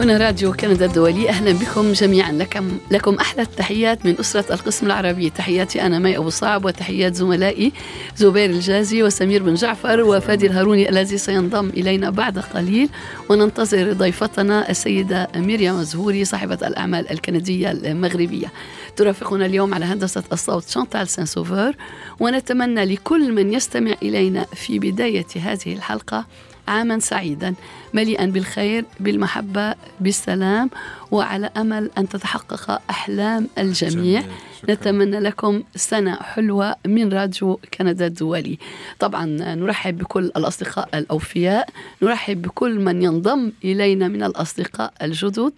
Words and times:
هنا 0.00 0.16
راديو 0.16 0.52
كندا 0.52 0.86
الدولي 0.86 1.28
أهلا 1.28 1.52
بكم 1.52 1.92
جميعا. 1.92 2.32
لكم, 2.32 2.78
لكم 2.90 3.14
أحلى 3.14 3.42
التحيات 3.42 4.06
من 4.06 4.14
أسرة 4.20 4.54
القسم 4.54 4.86
العربي. 4.86 5.30
تحياتي 5.30 5.82
أنا 5.82 5.98
مي 5.98 6.16
أبو 6.16 6.28
صعب 6.28 6.64
وتحيات 6.64 7.14
زملائي 7.14 7.72
زبير 8.16 8.50
الجازي 8.50 9.02
وسمير 9.02 9.42
بن 9.42 9.54
جعفر 9.54 10.00
وفادي 10.00 10.46
الهاروني 10.46 10.88
الذي 10.88 11.18
سينضم 11.18 11.68
إلينا 11.68 12.10
بعد 12.10 12.38
قليل 12.38 12.88
وننتظر 13.28 13.92
ضيفتنا 13.92 14.70
السيدة 14.70 15.28
ميريام 15.36 15.82
زهوري 15.82 16.24
صاحبة 16.24 16.58
الأعمال 16.66 17.10
الكندية 17.10 17.70
المغربية. 17.70 18.52
ترافقنا 18.96 19.46
اليوم 19.46 19.74
على 19.74 19.84
هندسة 19.84 20.22
الصوت 20.32 20.68
شانتال 20.68 21.08
سان 21.08 21.26
سوفور 21.26 21.72
ونتمنى 22.20 22.84
لكل 22.84 23.32
من 23.32 23.52
يستمع 23.52 23.94
إلينا 24.02 24.46
في 24.54 24.78
بداية 24.78 25.26
هذه 25.36 25.74
الحلقة 25.74 26.26
عاما 26.70 26.98
سعيدا 26.98 27.54
مليئا 27.94 28.26
بالخير 28.26 28.84
بالمحبة 29.00 29.74
بالسلام 30.00 30.70
وعلى 31.10 31.50
أمل 31.56 31.90
أن 31.98 32.08
تتحقق 32.08 32.80
أحلام 32.90 33.48
الجميع. 33.58 34.22
نتمنى 34.68 35.20
لكم 35.20 35.62
سنة 35.76 36.14
حلوة 36.16 36.76
من 36.86 37.12
راديو 37.12 37.60
كندا 37.78 38.06
الدولي. 38.06 38.58
طبعا 38.98 39.24
نرحب 39.54 39.98
بكل 39.98 40.24
الأصدقاء 40.24 40.88
الأوفياء 40.94 41.68
نرحب 42.02 42.42
بكل 42.42 42.80
من 42.80 43.02
ينضم 43.02 43.52
إلينا 43.64 44.08
من 44.08 44.22
الأصدقاء 44.22 44.92
الجدد. 45.02 45.52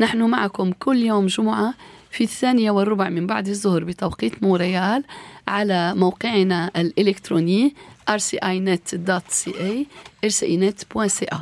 نحن 0.00 0.22
معكم 0.22 0.72
كل 0.72 0.96
يوم 0.96 1.26
جمعة 1.26 1.74
في 2.10 2.24
الثانية 2.24 2.70
والربع 2.70 3.08
من 3.08 3.26
بعد 3.26 3.48
الظهر 3.48 3.84
بتوقيت 3.84 4.42
مونريال 4.42 5.04
على 5.48 5.94
موقعنا 5.94 6.70
الإلكتروني 6.76 7.74
rcinet.ca 8.08 9.86
rcinet.ca 10.26 11.36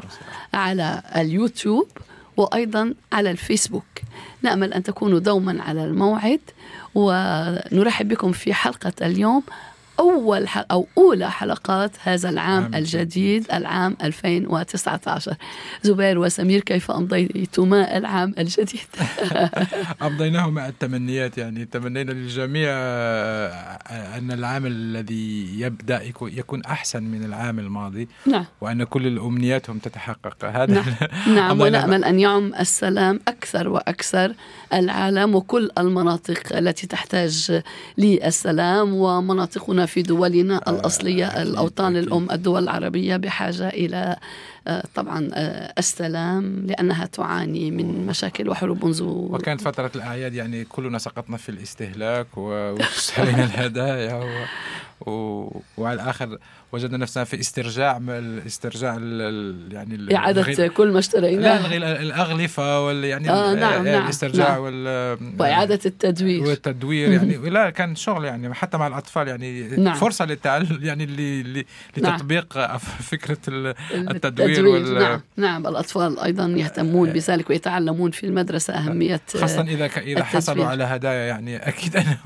على 0.54 1.02
اليوتيوب 1.16 1.88
وأيضا 2.36 2.94
على 3.12 3.30
الفيسبوك. 3.30 3.84
نأمل 4.42 4.72
أن 4.72 4.82
تكونوا 4.82 5.18
دوما 5.18 5.62
على 5.62 5.84
الموعد 5.84 6.40
ونرحب 6.94 8.08
بكم 8.08 8.32
في 8.32 8.54
حلقة 8.54 8.92
اليوم 9.02 9.42
أول 10.00 10.48
حلقة 10.48 10.66
أو 10.70 10.86
أولى 10.98 11.30
حلقات 11.30 11.90
هذا 12.02 12.28
العام 12.28 12.74
الجديد 12.74 13.46
العام 13.52 13.96
2019 14.02 15.34
زبير 15.82 16.18
وسمير 16.18 16.60
كيف 16.60 16.90
أمضيتما 16.90 17.96
العام 17.96 18.34
الجديد؟ 18.38 18.80
أمضيناه 20.02 20.50
مع 20.50 20.68
التمنيات 20.68 21.38
يعني 21.38 21.64
تمنينا 21.64 22.12
للجميع 22.12 22.68
آه، 22.70 24.18
أن 24.18 24.32
العام 24.32 24.66
الذي 24.66 25.60
يبدأ 25.60 26.02
يكون 26.22 26.64
أحسن 26.64 27.02
من 27.02 27.24
العام 27.24 27.58
الماضي 27.58 28.08
نعم. 28.26 28.44
وأن 28.60 28.84
كل 28.84 29.06
الأمنياتهم 29.06 29.78
تتحقق. 29.78 30.44
هذا 30.44 30.74
نعم, 30.74 30.84
نعم 31.36 31.60
ونأمل 31.60 32.04
أن 32.04 32.20
يعم 32.20 32.54
السلام 32.54 33.20
أكثر 33.28 33.68
وأكثر 33.68 34.34
العالم 34.72 35.34
وكل 35.34 35.70
المناطق 35.78 36.56
التي 36.56 36.86
تحتاج 36.86 37.62
للسلام 37.98 38.94
ومناطقنا 38.94 39.85
في 39.86 40.02
دولنا 40.02 40.60
آه، 40.66 40.70
الأصلية 40.70 41.42
الأوطان 41.42 41.96
الأم 41.96 42.30
الدول 42.30 42.62
العربية 42.62 43.16
بحاجة 43.16 43.68
إلى 43.68 44.16
طبعا 44.94 45.30
آه، 45.34 45.72
السلام 45.78 46.66
لأنها 46.66 47.06
تعاني 47.06 47.70
من 47.70 48.06
مشاكل 48.06 48.48
وحروب 48.48 48.84
منذ 48.84 49.02
وكانت 49.02 49.60
فترة 49.60 49.90
الأعياد 49.94 50.34
يعني 50.34 50.64
كلنا 50.64 50.98
سقطنا 50.98 51.36
في 51.36 51.48
الاستهلاك 51.48 52.38
واشترينا 52.38 53.44
الهدايا 53.54 54.14
و... 54.14 54.44
و... 55.10 55.62
وعلى 55.76 56.02
الآخر 56.02 56.38
وجدنا 56.72 56.96
نفسنا 56.96 57.24
في 57.24 57.40
استرجاع 57.40 58.00
استرجاع 58.46 58.94
يعني 59.70 60.16
إعادة 60.16 60.68
كل 60.68 60.92
ما 60.92 60.98
اشتريناه 60.98 61.76
لا 61.76 62.02
الأغلفة 62.02 62.86
وال 62.86 63.04
يعني 63.04 63.30
آه 63.30 63.54
نعم 63.54 63.86
نعم 63.86 64.04
الاسترجاع 64.04 64.48
نعم 64.48 64.60
وال 64.60 65.18
وإعادة 65.38 65.80
التدوير 65.86 66.42
والتدوير 66.42 67.12
يعني 67.12 67.36
لا 67.56 67.70
كان 67.70 67.96
شغل 67.96 68.24
يعني 68.24 68.54
حتى 68.54 68.78
مع 68.78 68.86
الأطفال 68.86 69.28
يعني 69.28 69.62
نعم. 69.76 69.94
فرصة 69.94 70.24
للتعلم 70.24 70.78
يعني 70.82 71.06
لتطبيق 71.96 72.56
نعم. 72.56 72.78
فكرة 72.78 73.38
التدوير, 73.94 74.55
التدوير 74.58 74.84
وال... 74.84 74.98
نعم 74.98 75.20
نعم 75.36 75.66
الأطفال 75.66 76.20
أيضا 76.20 76.46
يهتمون 76.46 77.10
بذلك 77.10 77.50
ويتعلمون 77.50 78.10
في 78.10 78.26
المدرسة 78.26 78.74
أهمية 78.74 79.20
خاصة 79.34 79.60
إذا 79.60 79.86
ك... 79.86 79.98
إذا 79.98 80.24
حصلوا 80.24 80.66
على 80.66 80.84
هدايا 80.84 81.26
يعني 81.26 81.56
أكيد 81.56 81.96
أنهم 81.96 82.16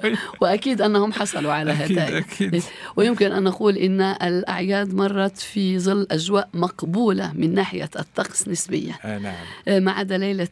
وأكيد 0.40 0.82
أنهم 0.82 1.12
حصلوا 1.12 1.52
على 1.52 1.72
هدايا. 1.72 2.18
أكيد. 2.18 2.62
ويمكن 2.96 3.32
أن 3.32 3.42
نقول 3.42 3.76
إن 3.76 4.00
الأعياد 4.00 4.94
مرت 4.94 5.38
في 5.38 5.78
ظل 5.78 6.06
أجواء 6.10 6.48
مقبولة 6.54 7.32
من 7.32 7.54
ناحية 7.54 7.90
الطقس 7.98 8.48
نسبيا. 8.48 8.94
آه 9.04 9.18
نعم. 9.18 9.82
ما 9.82 9.92
عدا 9.92 10.18
ليلة 10.18 10.48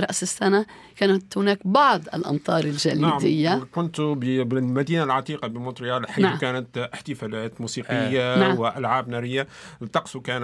رأس 0.00 0.22
السنة 0.22 0.66
كانت 0.98 1.38
هناك 1.38 1.58
بعض 1.64 2.02
الأمطار 2.14 2.64
الجليدية. 2.64 3.48
نعم 3.48 3.66
كنت 3.72 4.00
بالمدينة 4.00 5.04
العتيقة 5.04 5.48
بمونتريال 5.48 6.08
حيث 6.08 6.24
نعم. 6.24 6.38
كانت 6.38 6.78
احتفالات 6.94 7.60
موسيقية 7.60 8.34
آه. 8.34 8.38
نعم. 8.38 8.58
وألعاب 8.58 9.08
نارية. 9.08 9.46
الطقس 9.82 10.16
كان 10.16 10.42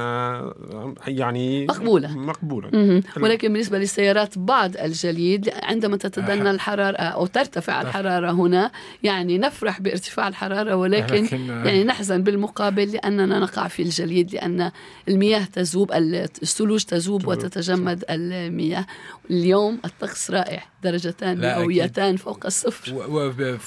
يعني 1.06 1.66
مقبولة. 1.66 2.18
مقبولة. 2.18 3.02
ولكن 3.20 3.52
بالنسبة 3.52 3.78
للسيارات 3.78 4.38
بعض 4.38 4.76
الجليد 4.76 5.50
عندما 5.62 5.96
تتدنى 5.96 6.50
الحرارة 6.50 6.96
أو 6.96 7.26
ترتفع 7.26 7.82
الحرارة 7.82 8.30
هنا 8.30 8.70
يعني 9.02 9.38
نفرح 9.38 9.80
بارتفاع 9.80 10.28
الحرارة 10.28 10.76
ولكن 10.76 11.24
يعني 11.48 11.84
نحزن 11.84 12.22
بالمقابل 12.22 12.92
لأننا 12.92 13.38
نقع 13.38 13.68
في 13.68 13.82
الجليد 13.82 14.34
لأن 14.34 14.70
المياه 15.08 15.44
تذوب 15.44 15.92
الثلوج 15.92 16.84
تذوب. 16.84 17.26
وتتجمد 17.28 18.04
المياه. 18.10 18.86
اليوم 19.30 19.78
الطقس 19.84 20.30
رائع. 20.30 20.43
درجتان 20.82 21.40
مئويتان 21.40 22.16
فوق 22.16 22.46
الصفر. 22.46 22.92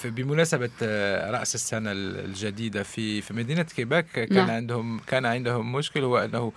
وبمناسبة 0.05 0.69
رأس 1.29 1.55
السنة 1.55 1.91
الجديدة 1.91 2.83
في 2.83 3.21
في 3.21 3.33
مدينة 3.33 3.63
كيباك 3.63 4.05
كان 4.05 4.27
نعم. 4.35 4.49
عندهم 4.49 4.99
كان 4.99 5.25
عندهم 5.25 5.73
مشكل 5.73 6.03
هو 6.03 6.17
أنه 6.17 6.51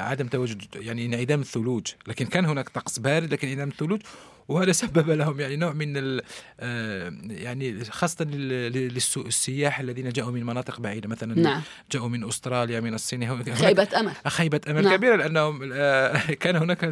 عدم 0.00 0.26
تواجد 0.26 0.62
يعني 0.74 1.06
انعدام 1.06 1.40
الثلوج 1.40 1.86
لكن 2.06 2.26
كان 2.26 2.44
هناك 2.44 2.68
طقس 2.68 2.98
بارد 2.98 3.32
لكن 3.32 3.48
انعدام 3.48 3.68
الثلوج. 3.68 4.00
وهذا 4.48 4.72
سبب 4.72 5.10
لهم 5.10 5.40
يعني 5.40 5.56
نوع 5.56 5.72
من 5.72 6.20
آه، 6.60 7.12
يعني 7.28 7.84
خاصة 7.84 8.24
للسياح 8.24 9.80
الذين 9.80 10.08
جاءوا 10.08 10.30
من 10.30 10.44
مناطق 10.44 10.80
بعيدة. 10.80 11.08
مثلا 11.08 11.38
نعم. 11.38 11.62
جاءوا 11.92 12.08
من 12.08 12.28
أستراليا 12.28 12.80
من 12.80 12.94
الصين. 12.94 13.54
خيبة 13.54 13.88
أمل. 13.96 14.12
خيبة 14.26 14.60
أمل. 14.68 14.84
نعم. 14.84 14.96
كبيرة 14.96 15.16
لأنهم 15.16 15.70
آه، 15.72 16.16
كان 16.42 16.56
هناك 16.56 16.84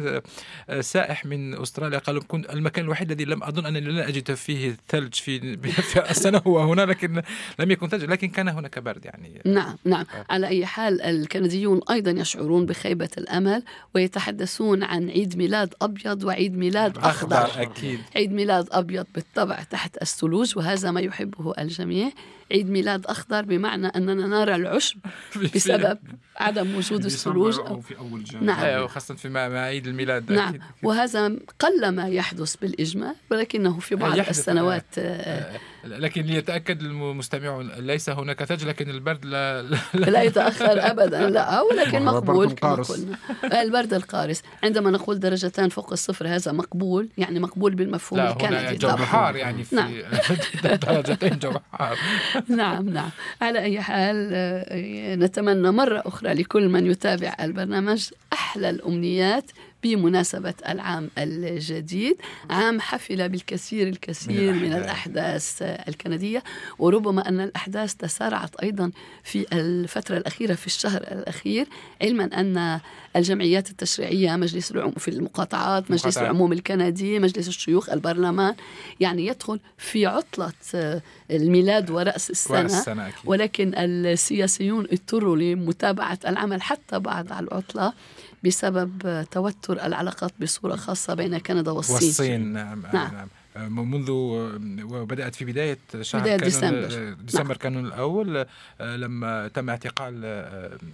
آه، 0.69 0.81
سائح 0.81 1.25
من 1.25 1.61
أستراليا. 1.61 1.99
قالوا 1.99 2.21
كنت 2.27 2.49
المكان 2.49 2.85
الوحيد 2.85 3.11
الذي 3.11 3.25
لم 3.25 3.43
أظن 3.43 3.65
أنني 3.65 3.81
لن 3.81 3.97
أجد 3.97 4.33
فيه 4.33 4.77
ثلج 4.89 5.13
في, 5.13 5.57
في 5.91 6.09
السنة 6.09 6.41
هو 6.47 6.59
هنا 6.59 6.81
لكن 6.81 7.21
لم 7.59 7.71
يكن 7.71 7.87
ثلج 7.87 8.03
لكن 8.03 8.27
كان 8.29 8.47
هناك 8.47 8.79
برد 8.79 9.05
يعني. 9.05 9.41
نعم 9.45 9.77
نعم. 9.85 10.05
على 10.29 10.47
أي 10.47 10.65
حال 10.65 11.01
الكنديون 11.01 11.81
أيضا 11.89 12.11
يشعرون 12.11 12.65
بخيبة 12.65 13.09
الأمل 13.17 13.63
ويتحدثون 13.95 14.83
عن 14.83 15.09
عيد 15.09 15.37
ميلاد 15.37 15.73
أبيض 15.81 16.23
وعيد 16.23 16.57
ميلاد 16.57 16.97
أخضر. 16.97 17.44
أكيد. 17.45 17.99
عيد 18.15 18.31
ميلاد 18.31 18.67
أبيض 18.71 19.05
بالطبع 19.15 19.63
تحت 19.63 20.01
الثلوج 20.01 20.57
وهذا 20.57 20.91
ما 20.91 21.01
يحبه 21.01 21.53
الجميع. 21.59 22.11
عيد 22.51 22.69
ميلاد 22.69 23.05
أخضر 23.05 23.41
بمعنى 23.41 23.87
أننا 23.87 24.27
نرى 24.27 24.55
العشب 24.55 24.97
بسبب 25.55 25.97
عدم 26.37 26.75
وجود 26.75 27.05
الثلوج 27.05 27.59
أو 27.59 27.81
في 27.81 27.97
أول 27.97 28.23
نعم. 28.41 28.59
أيوة 28.59 28.83
وخاصة 28.83 29.15
في 29.15 29.37
عيد 29.37 29.87
الميلاد 29.87 30.31
نعم. 30.31 30.49
أكيد. 30.49 30.61
وهذا 30.83 31.35
قل 31.59 31.89
ما 31.89 32.07
يحدث 32.07 32.55
بالإجمال 32.55 33.15
ولكنه 33.31 33.79
في 33.79 33.95
بعض 33.95 34.19
السنوات 34.19 34.85
آه 34.97 35.59
لكن 35.85 36.21
ليتأكد 36.21 36.81
المستمعون 36.81 37.71
ليس 37.71 38.09
هناك 38.09 38.43
ثلج 38.43 38.65
لكن 38.65 38.89
البرد 38.89 39.25
لا 39.25 39.61
لا, 39.61 39.77
لا 39.93 40.21
يتأخر 40.21 40.79
أبدا 40.91 41.29
لا 41.29 41.61
ولكن 41.61 42.05
مقبول 42.05 42.51
كما 42.51 42.73
قلنا. 42.73 43.17
البرد 43.61 43.93
القارس. 43.93 44.41
عندما 44.63 44.91
نقول 44.91 45.19
درجتان 45.19 45.69
فوق 45.69 45.91
الصفر 45.91 46.27
هذا 46.27 46.51
مقبول 46.51 47.09
يعني 47.17 47.39
مقبول 47.39 47.75
بالمفهوم 47.75 48.21
لا 48.21 48.31
الكندي. 48.31 48.75
جو 48.77 48.89
حار 48.89 49.35
يعني 49.35 49.63
في 49.63 49.75
نعم. 49.75 49.93
درجتين 50.87 51.39
جو 51.39 51.51
حار. 51.73 51.97
نعم 52.49 52.89
نعم. 52.89 53.09
على 53.41 53.59
أي 53.59 53.81
حال 53.81 54.29
آه، 54.33 55.15
نتمنى 55.15 55.71
مرة 55.71 56.03
أخرى 56.05 56.33
لكل 56.33 56.69
من 56.69 56.85
يتابع 56.85 57.35
البرنامج 57.41 58.09
أحلى 58.33 58.69
الأمنيات. 58.69 59.51
بمناسبة 59.85 60.53
العام 60.69 61.09
الجديد. 61.17 62.17
عام 62.49 62.81
حفل 62.81 63.29
بالكثير 63.29 63.87
الكثير 63.87 64.53
من, 64.53 64.61
من 64.61 64.73
الأحداث. 64.73 65.61
الكندية 65.61 66.43
وربما 66.79 67.29
أن 67.29 67.39
الأحداث 67.39 67.93
تسارعت 67.93 68.55
أيضا 68.55 68.91
في 69.23 69.45
الفترة 69.53 70.17
الأخيرة 70.17 70.53
في 70.53 70.67
الشهر 70.67 71.01
الأخير 71.01 71.67
علما 72.01 72.23
أن 72.23 72.79
الجمعيات 73.15 73.69
التشريعية 73.69 74.35
مجلس 74.35 74.71
العموم 74.71 74.93
في 74.93 75.07
المقاطعات 75.07 75.91
مجلس 75.91 76.17
العموم 76.17 76.53
الكندي 76.53 77.19
مجلس 77.19 77.47
الشيوخ 77.47 77.89
البرلمان 77.89 78.55
يعني 78.99 79.27
يدخل 79.27 79.59
في 79.77 80.05
عطلة 80.05 80.53
الميلاد 81.31 81.89
ورأس 81.89 82.29
السنة, 82.29 82.59
ورأس 82.59 82.73
السنة 82.73 83.11
ولكن 83.25 83.73
السياسيون 83.75 84.87
اضطروا 84.91 85.37
لمتابعة 85.37 86.19
العمل 86.27 86.61
حتى 86.61 86.99
بعد 86.99 87.31
العطلة. 87.31 87.93
بسبب 88.45 89.25
توتر 89.31 89.85
العلاقات 89.85 90.31
بصورة 90.41 90.75
خاصة 90.75 91.13
بين 91.13 91.37
كندا 91.37 91.71
والصين 91.71 91.95
والصين 91.95 92.53
نعم, 92.53 92.83
نعم. 92.93 93.13
نعم. 93.13 93.91
منذ 93.91 94.11
وبدأت 94.83 95.35
في 95.35 95.45
بداية 95.45 95.77
شهر 96.01 96.21
بداية 96.21 96.37
ديسمبر 96.37 97.13
ديسمبر 97.13 97.47
نعم. 97.47 97.57
كانون 97.57 97.85
الأول 97.85 98.45
لما 98.79 99.47
تم 99.47 99.69
اعتقال 99.69 100.25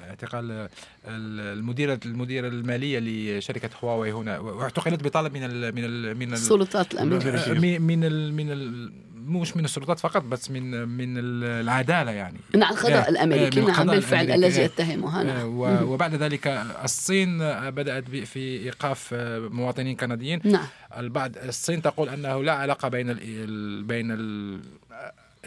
اعتقال 0.10 0.70
المديرة 1.08 2.00
المديرة 2.06 2.48
المالية 2.48 3.00
لشركة 3.00 3.70
هواوي 3.84 4.12
هنا 4.12 4.40
واعتقلت 4.40 5.04
بطلب 5.04 5.34
من 5.34 5.44
ال 5.44 5.76
من 5.76 5.86
ال 5.86 6.18
من 6.18 6.34
السلطات 6.34 6.94
الأمريكية 6.94 7.80
من 7.80 8.04
ال 8.04 8.34
من 8.34 8.52
ال 8.52 8.92
مش 9.40 9.58
من 9.58 9.66
السلطات 9.66 10.00
فقط 10.00 10.24
بس 10.24 10.52
من 10.52 10.88
من 10.88 11.18
العدالة 11.18 12.12
يعني. 12.12 12.40
نعم 12.56 12.74
القضاء 12.74 13.10
الأمريكي 13.10 13.62
نعم 13.62 13.88
بالفعل 13.88 14.32
الذي 14.32 14.62
يتهمها 14.62 15.24
نعم 15.24 15.48
وبعد 15.90 16.16
ذلك 16.16 16.48
الصين 16.84 17.38
بدأت 17.70 18.10
في 18.10 18.40
إيقاف 18.40 19.14
مواطنين 19.52 19.96
كنديين. 19.96 20.42
نعم. 20.44 20.66
البعض 20.98 21.38
الصين 21.38 21.82
تقول 21.82 22.10
أنه 22.10 22.44
لا 22.44 22.54
علاقة 22.54 22.88
بين 22.88 23.10
ال 23.10 23.84
بين 23.84 24.12
ال 24.12 24.60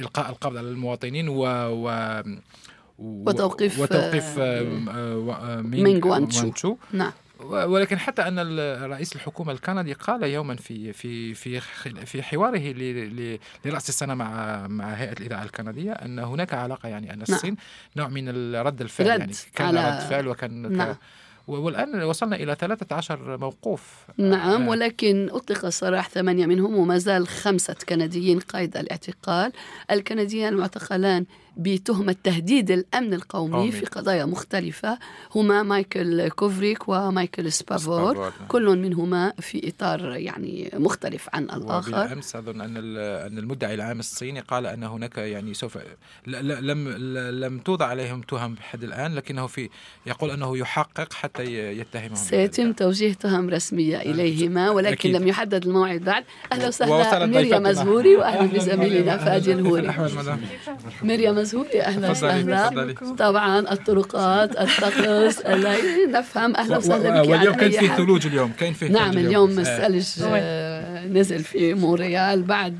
إلقاء 0.00 0.30
القبض 0.30 0.56
على 0.56 0.68
المواطنين 0.68 1.28
و, 1.28 1.42
و 1.68 2.22
وتوقيف 2.98 3.80
وتوقيف 3.80 4.38
مينغ 5.58 6.08
وانتشو 6.08 6.76
نعم. 6.92 7.12
ولكن 7.50 7.98
حتى 7.98 8.22
أن 8.22 8.58
رئيس 8.90 9.16
الحكومة 9.16 9.52
الكندي 9.52 9.92
قال 9.92 10.22
يوما 10.22 10.56
في 10.56 10.92
في 10.92 11.34
في 11.34 11.60
في 12.04 12.22
حواره 12.22 12.74
لرأس 13.64 13.88
السنة 13.88 14.14
مع 14.14 14.66
مع 14.66 14.92
هيئة 14.92 15.12
الاذاعه 15.12 15.42
الكندية 15.42 15.92
أن 15.92 16.18
هناك 16.18 16.54
علاقة 16.54 16.88
يعني 16.88 17.12
أن 17.12 17.22
الصين 17.22 17.56
نعم. 17.96 18.06
نوع 18.06 18.08
من 18.08 18.54
رد 18.56 18.80
الفعل 18.80 19.06
رد 19.06 19.20
يعني 19.20 19.32
كان 19.54 19.76
رد 19.76 20.00
فعل 20.00 20.28
وكان 20.28 20.76
نعم. 20.76 20.96
والآن 21.46 22.02
وصلنا 22.02 22.36
إلى 22.36 22.54
13 22.54 23.36
موقوف 23.36 24.04
نعم 24.18 24.62
آه. 24.62 24.68
ولكن 24.68 25.28
أطلق 25.32 25.68
سراح 25.68 26.08
ثمانية 26.08 26.46
منهم 26.46 26.76
وما 26.76 26.98
زال 26.98 27.28
خمسة 27.28 27.76
كنديين 27.88 28.40
قيد 28.40 28.76
الاعتقال 28.76 29.52
الكنديان 29.90 30.52
المعتقلان 30.52 31.26
بتهمة 31.56 32.16
تهديد 32.24 32.70
الأمن 32.70 33.14
القومي 33.14 33.52
قومي. 33.52 33.72
في 33.72 33.86
قضايا 33.86 34.24
مختلفة 34.24 34.98
هما 35.34 35.62
مايكل 35.62 36.28
كوفريك 36.28 36.88
ومايكل 36.88 37.52
سبافور 37.52 38.18
نعم. 38.18 38.30
كل 38.48 38.78
منهما 38.78 39.32
في 39.40 39.68
إطار 39.68 40.16
يعني 40.16 40.70
مختلف 40.74 41.28
عن 41.32 41.44
الآخر. 41.44 41.90
وبالأمس 41.90 42.36
أظن 42.36 42.60
أن 42.60 42.76
أن 42.96 43.38
المدعي 43.38 43.74
العام 43.74 43.98
الصيني 43.98 44.40
قال 44.40 44.66
أن 44.66 44.82
هناك 44.84 45.18
يعني 45.18 45.54
سوف 45.54 45.78
لم 46.26 46.88
لم 47.44 47.58
توضع 47.58 47.86
عليهم 47.86 48.20
تهم 48.20 48.54
بحد 48.54 48.84
الآن 48.84 49.14
لكنه 49.14 49.46
في 49.46 49.68
يقول 50.06 50.30
أنه 50.30 50.58
يحقق 50.58 51.12
حتى 51.12 51.42
يتهمهم 51.78 52.14
سيتم 52.14 52.72
توجيه 52.72 53.12
تهم 53.12 53.50
رسمية 53.50 54.00
إليهما 54.00 54.70
ولكن 54.70 54.92
أكيد. 54.92 55.16
لم 55.16 55.28
يحدد 55.28 55.66
الموعد 55.66 56.00
بعد. 56.00 56.24
أهلا 56.52 56.68
وسهلا 56.68 57.26
مريم 57.26 57.62
مزهوري 57.62 58.16
وأهلا 58.16 58.46
بزميلنا 58.46 59.16
فادي 59.16 59.52
الهوري. 59.52 59.94
مريم 61.02 61.43
مزهوري 61.44 61.82
أهلا 61.82 62.10
وسهلا. 62.10 62.94
طبعا 63.18 63.72
الطرقات 63.72 64.50
الطقس 64.50 65.42
نفهم. 66.10 66.56
أهلا 66.56 66.76
وسهلا 66.76 67.22
بك 67.22 67.28
واليوم 67.28 67.54
كان 67.54 67.70
في 67.70 67.88
ثلوج 67.88 68.26
اليوم 68.26 68.52
كان 68.60 68.72
في 68.72 68.88
نعم 68.88 69.18
اليوم. 69.18 69.58
الثلج 69.58 70.06
نزل 71.12 71.44
في 71.44 71.74
مونريال 71.74 72.42
بعد 72.42 72.76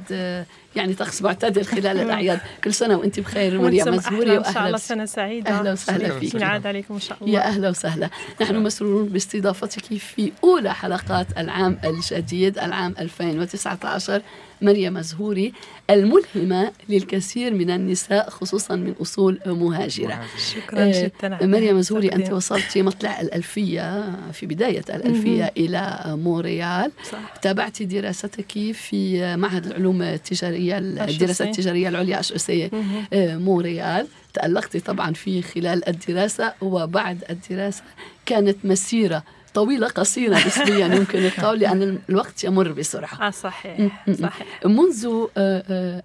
يعني 0.76 0.94
طقس 0.94 1.22
معتدل 1.22 1.64
خلال 1.64 1.86
الأعياد. 2.00 2.40
كل 2.64 2.74
سنة 2.74 2.96
وأنت 2.96 3.20
بخير 3.20 3.60
مريم 3.60 3.88
مزهوري 3.88 4.30
واهلا 4.30 4.48
إن 4.48 4.54
شاء 4.54 4.66
الله 4.66 4.78
سنة 4.78 5.04
سعيدة. 5.04 5.50
أهلا 5.50 5.72
وسهلا 5.72 6.18
فيك. 6.18 6.34
نعاد 6.36 6.66
عليكم 6.66 6.94
إن 6.94 7.00
شاء 7.00 7.18
الله. 7.20 7.34
يا 7.34 7.46
أهلا 7.48 7.68
وسهلا. 7.68 8.10
نحن 8.40 8.56
مسرورون 8.56 9.08
باستضافتك 9.08 9.96
في 9.98 10.32
أولى 10.44 10.74
حلقات 10.74 11.26
العام 11.38 11.78
الجديد 11.84 12.58
العام 12.58 12.94
2019 12.98 14.22
مريم 14.62 14.94
مزهوري 14.94 15.52
الملهمة 15.90 16.72
للكثير 16.88 17.54
من 17.54 17.70
النساء 17.70 18.30
خصوصا 18.30 18.76
من 18.76 18.94
أصول 19.02 19.40
مهاجرة. 19.46 20.20
شكرا 20.54 20.78
آه 20.80 21.10
جدا 21.22 21.46
مريم 21.46 21.78
مزهوري 21.78 22.12
أنت 22.12 22.32
وصلت 22.32 22.78
مطلع 22.78 23.20
الألفية 23.20 24.12
في 24.32 24.46
بداية 24.46 24.84
الألفية 24.88 25.52
إلى 25.56 26.02
مونريال 26.06 26.92
صح. 27.12 27.18
تابعت 27.42 27.82
دراستك 27.82 28.52
في 28.72 29.36
معهد 29.36 29.66
العلوم 29.66 30.02
التجارية 30.02 30.63
الدراسات 30.72 31.48
التجارية 31.48 31.88
العليا 31.88 32.20
أشعسية 32.20 32.70
آه 33.12 33.36
مونريال. 33.36 34.06
تألقت 34.34 34.76
طبعا 34.76 35.12
في 35.12 35.42
خلال 35.42 35.88
الدراسة 35.88 36.52
وبعد 36.60 37.24
الدراسة 37.30 37.82
كانت 38.26 38.56
مسيرة 38.64 39.22
طويلة 39.54 39.88
قصيرة 39.88 40.46
نسبيا 40.46 40.86
يمكن 40.96 41.18
القول 41.18 41.58
لأن 41.58 41.98
الوقت 42.08 42.44
يمر 42.44 42.72
بسرعة. 42.72 43.26
آه 43.26 43.30
صحيح 43.30 44.04
صحيح. 44.20 44.46
منذ 44.64 45.26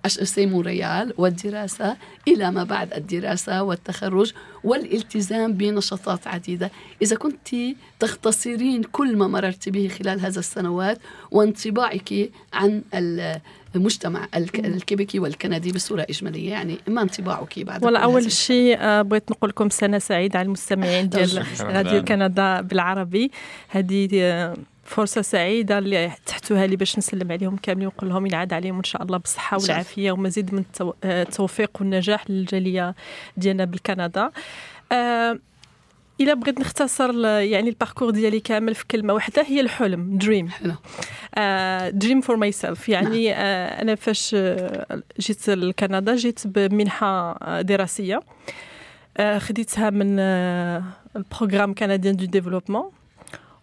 HEC 0.05 0.39
مونريال 0.39 1.13
والدراسة 1.17 1.97
إلى 2.27 2.51
ما 2.51 2.63
بعد 2.63 2.93
الدراسة 2.93 3.63
والتخرج 3.63 4.33
والالتزام 4.63 5.53
بنشاطات 5.53 6.27
عديدة. 6.27 6.71
إذا 7.01 7.15
كنت 7.15 7.47
تختصرين 7.99 8.83
كل 8.83 9.17
ما 9.17 9.27
مررت 9.27 9.69
به 9.69 9.87
خلال 9.87 10.19
هذا 10.19 10.39
السنوات 10.39 10.99
وانطباعك 11.31 12.29
عن 12.53 12.81
المجتمع 13.75 14.27
الكيبيكي 14.35 15.19
والكندي 15.19 15.71
بصورة 15.71 16.05
إجمالية 16.09 16.49
يعني 16.49 16.77
ما 16.87 17.01
انطباعك 17.01 17.59
بعد 17.59 17.85
ولا 17.85 17.99
أول 17.99 18.31
شيء 18.31 18.77
آه، 18.79 19.01
بغيت 19.01 19.31
نقول 19.31 19.49
لكم 19.49 19.69
سنة 19.69 19.99
سعيدة 19.99 20.39
على 20.39 20.45
المستمعين 20.45 21.09
ديال 21.09 21.45
راديو 21.61 22.03
كندا 22.03 22.61
بالعربي. 22.61 23.31
هذه 23.69 24.09
آه، 24.13 24.57
فرصة 24.89 25.21
سعيدة 25.21 25.77
اللي 25.77 26.11
تحتوها 26.25 26.67
لي 26.67 26.75
باش 26.75 26.97
نسلم 26.97 27.31
عليهم 27.31 27.57
كاملين 27.57 27.87
ونقول 27.87 28.09
لهم 28.09 28.25
ينعاد 28.25 28.53
عليهم 28.53 28.77
إن 28.77 28.83
شاء 28.83 29.03
الله 29.03 29.17
بالصحة 29.17 29.57
والعافية 29.57 30.11
ومزيد 30.11 30.53
من 30.53 30.63
آه، 30.81 31.21
التوفيق 31.21 31.71
والنجاح 31.79 32.29
للجالية 32.29 32.95
ديالنا 33.37 33.65
بالكندا. 33.65 34.31
أه 34.91 35.39
إلا 36.21 36.33
بغيت 36.33 36.59
نختصر 36.59 37.25
يعني 37.25 37.69
ال 37.69 37.74
parcours 37.74 38.09
ديالي 38.09 38.39
كامل 38.39 38.75
في 38.75 38.85
كلمة 38.87 39.13
واحدة 39.13 39.41
هي 39.41 39.59
الحلم 39.59 40.17
dream 40.17 40.49
dream 41.89 42.21
for 42.21 42.35
myself 42.35 42.89
يعني 42.89 43.33
آه 43.33 43.81
أنا 43.81 43.95
فاش 43.95 44.31
آه، 44.35 45.03
جيت 45.19 45.49
لكندا 45.49 46.15
جيت 46.15 46.47
بمنحة 46.47 47.31
آه، 47.31 47.61
دراسية. 47.61 48.19
آه 49.17 49.39
خديتها 49.39 49.89
من 49.89 50.19
آه 50.19 50.83
ال 51.15 51.21
programme 51.21 51.73
canadien 51.73 52.15
de 52.15 52.25
développement. 52.25 52.98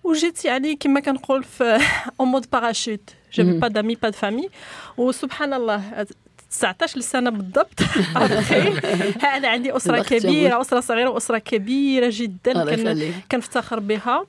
وجيت 0.07 0.45
يعني 0.45 0.77
كما 0.77 1.01
كنقول 1.01 1.45
في 1.45 1.81
en 2.21 2.29
mode 2.29 2.47
parachute 2.53 3.11
j'avais 3.33 3.59
pas 3.59 3.69
d'amis 3.69 3.95
pas 3.95 4.11
de 4.11 4.19
famille 4.19 4.49
وسبحان 4.97 5.55
الله 5.55 6.07
19 6.51 7.01
سنه 7.01 7.31
بالضبط. 7.31 7.81
أنا 9.37 9.49
عندي 9.49 9.77
أسرة 9.77 10.03
كبيرة 10.03 10.61
أسرة 10.61 10.81
صغيرة 10.81 11.09
وأسرة 11.09 11.39
كبيرة 11.39 12.09
جدا 12.13 12.53
كنفتخر 13.31 13.81
بها. 13.81 14.27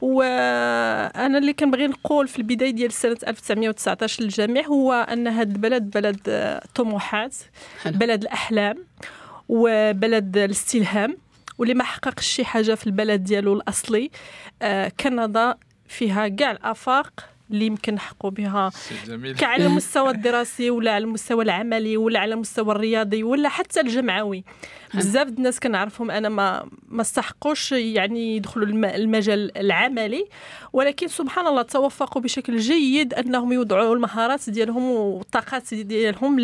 وأنا 0.00 1.38
اللي 1.38 1.52
كنبغي 1.52 1.86
نقول 1.86 2.28
في 2.28 2.38
البداية 2.38 2.70
ديال 2.70 2.92
سنة 2.92 3.16
1919 3.26 4.22
للجميع 4.22 4.66
هو 4.66 4.92
أن 4.92 5.28
هذا 5.28 5.52
البلد 5.52 5.90
بلد 5.90 6.20
طموحات 6.74 7.34
بلد 7.86 8.22
الأحلام 8.22 8.76
وبلد 9.48 10.36
الاستلهام. 10.36 11.16
واللي 11.58 11.74
ما 11.74 11.84
حققش 11.84 12.26
شي 12.26 12.44
حاجة 12.44 12.74
في 12.74 12.86
البلد 12.86 13.24
ديالو 13.24 13.52
الأصلي. 13.54 14.10
آه، 14.62 14.92
كندا 15.00 15.54
فيها 15.88 16.28
كاع 16.28 16.50
الآفاق 16.50 17.28
اللي 17.50 17.66
يمكن 17.66 17.94
نحقوا 17.94 18.30
بها. 18.30 18.70
كعلى 19.34 19.66
المستوى 19.66 20.10
الدراسي 20.10 20.70
ولا 20.70 20.92
على 20.92 21.04
المستوى 21.04 21.44
العملي 21.44 21.96
ولا 21.96 22.20
على 22.20 22.34
المستوى 22.34 22.74
الرياضي 22.74 23.22
ولا 23.22 23.48
حتى 23.48 23.80
الجمعوي. 23.80 24.44
بزاف 24.94 25.28
الناس 25.28 25.60
كنعرفهم 25.60 26.10
أنا 26.10 26.28
ما 26.28 26.68
ما 26.88 27.02
استحقوش 27.02 27.72
يعني 27.72 28.36
يدخلوا 28.36 28.66
المجال 28.66 29.58
العملي 29.58 30.26
ولكن 30.72 31.08
سبحان 31.08 31.46
الله 31.46 31.62
توفقوا 31.62 32.22
بشكل 32.22 32.56
جيد 32.56 33.14
أنهم 33.14 33.52
يوضعوا 33.52 33.94
المهارات 33.94 34.50
ديالهم 34.50 34.90
والطاقات 34.90 35.74
ديالهم 35.74 36.40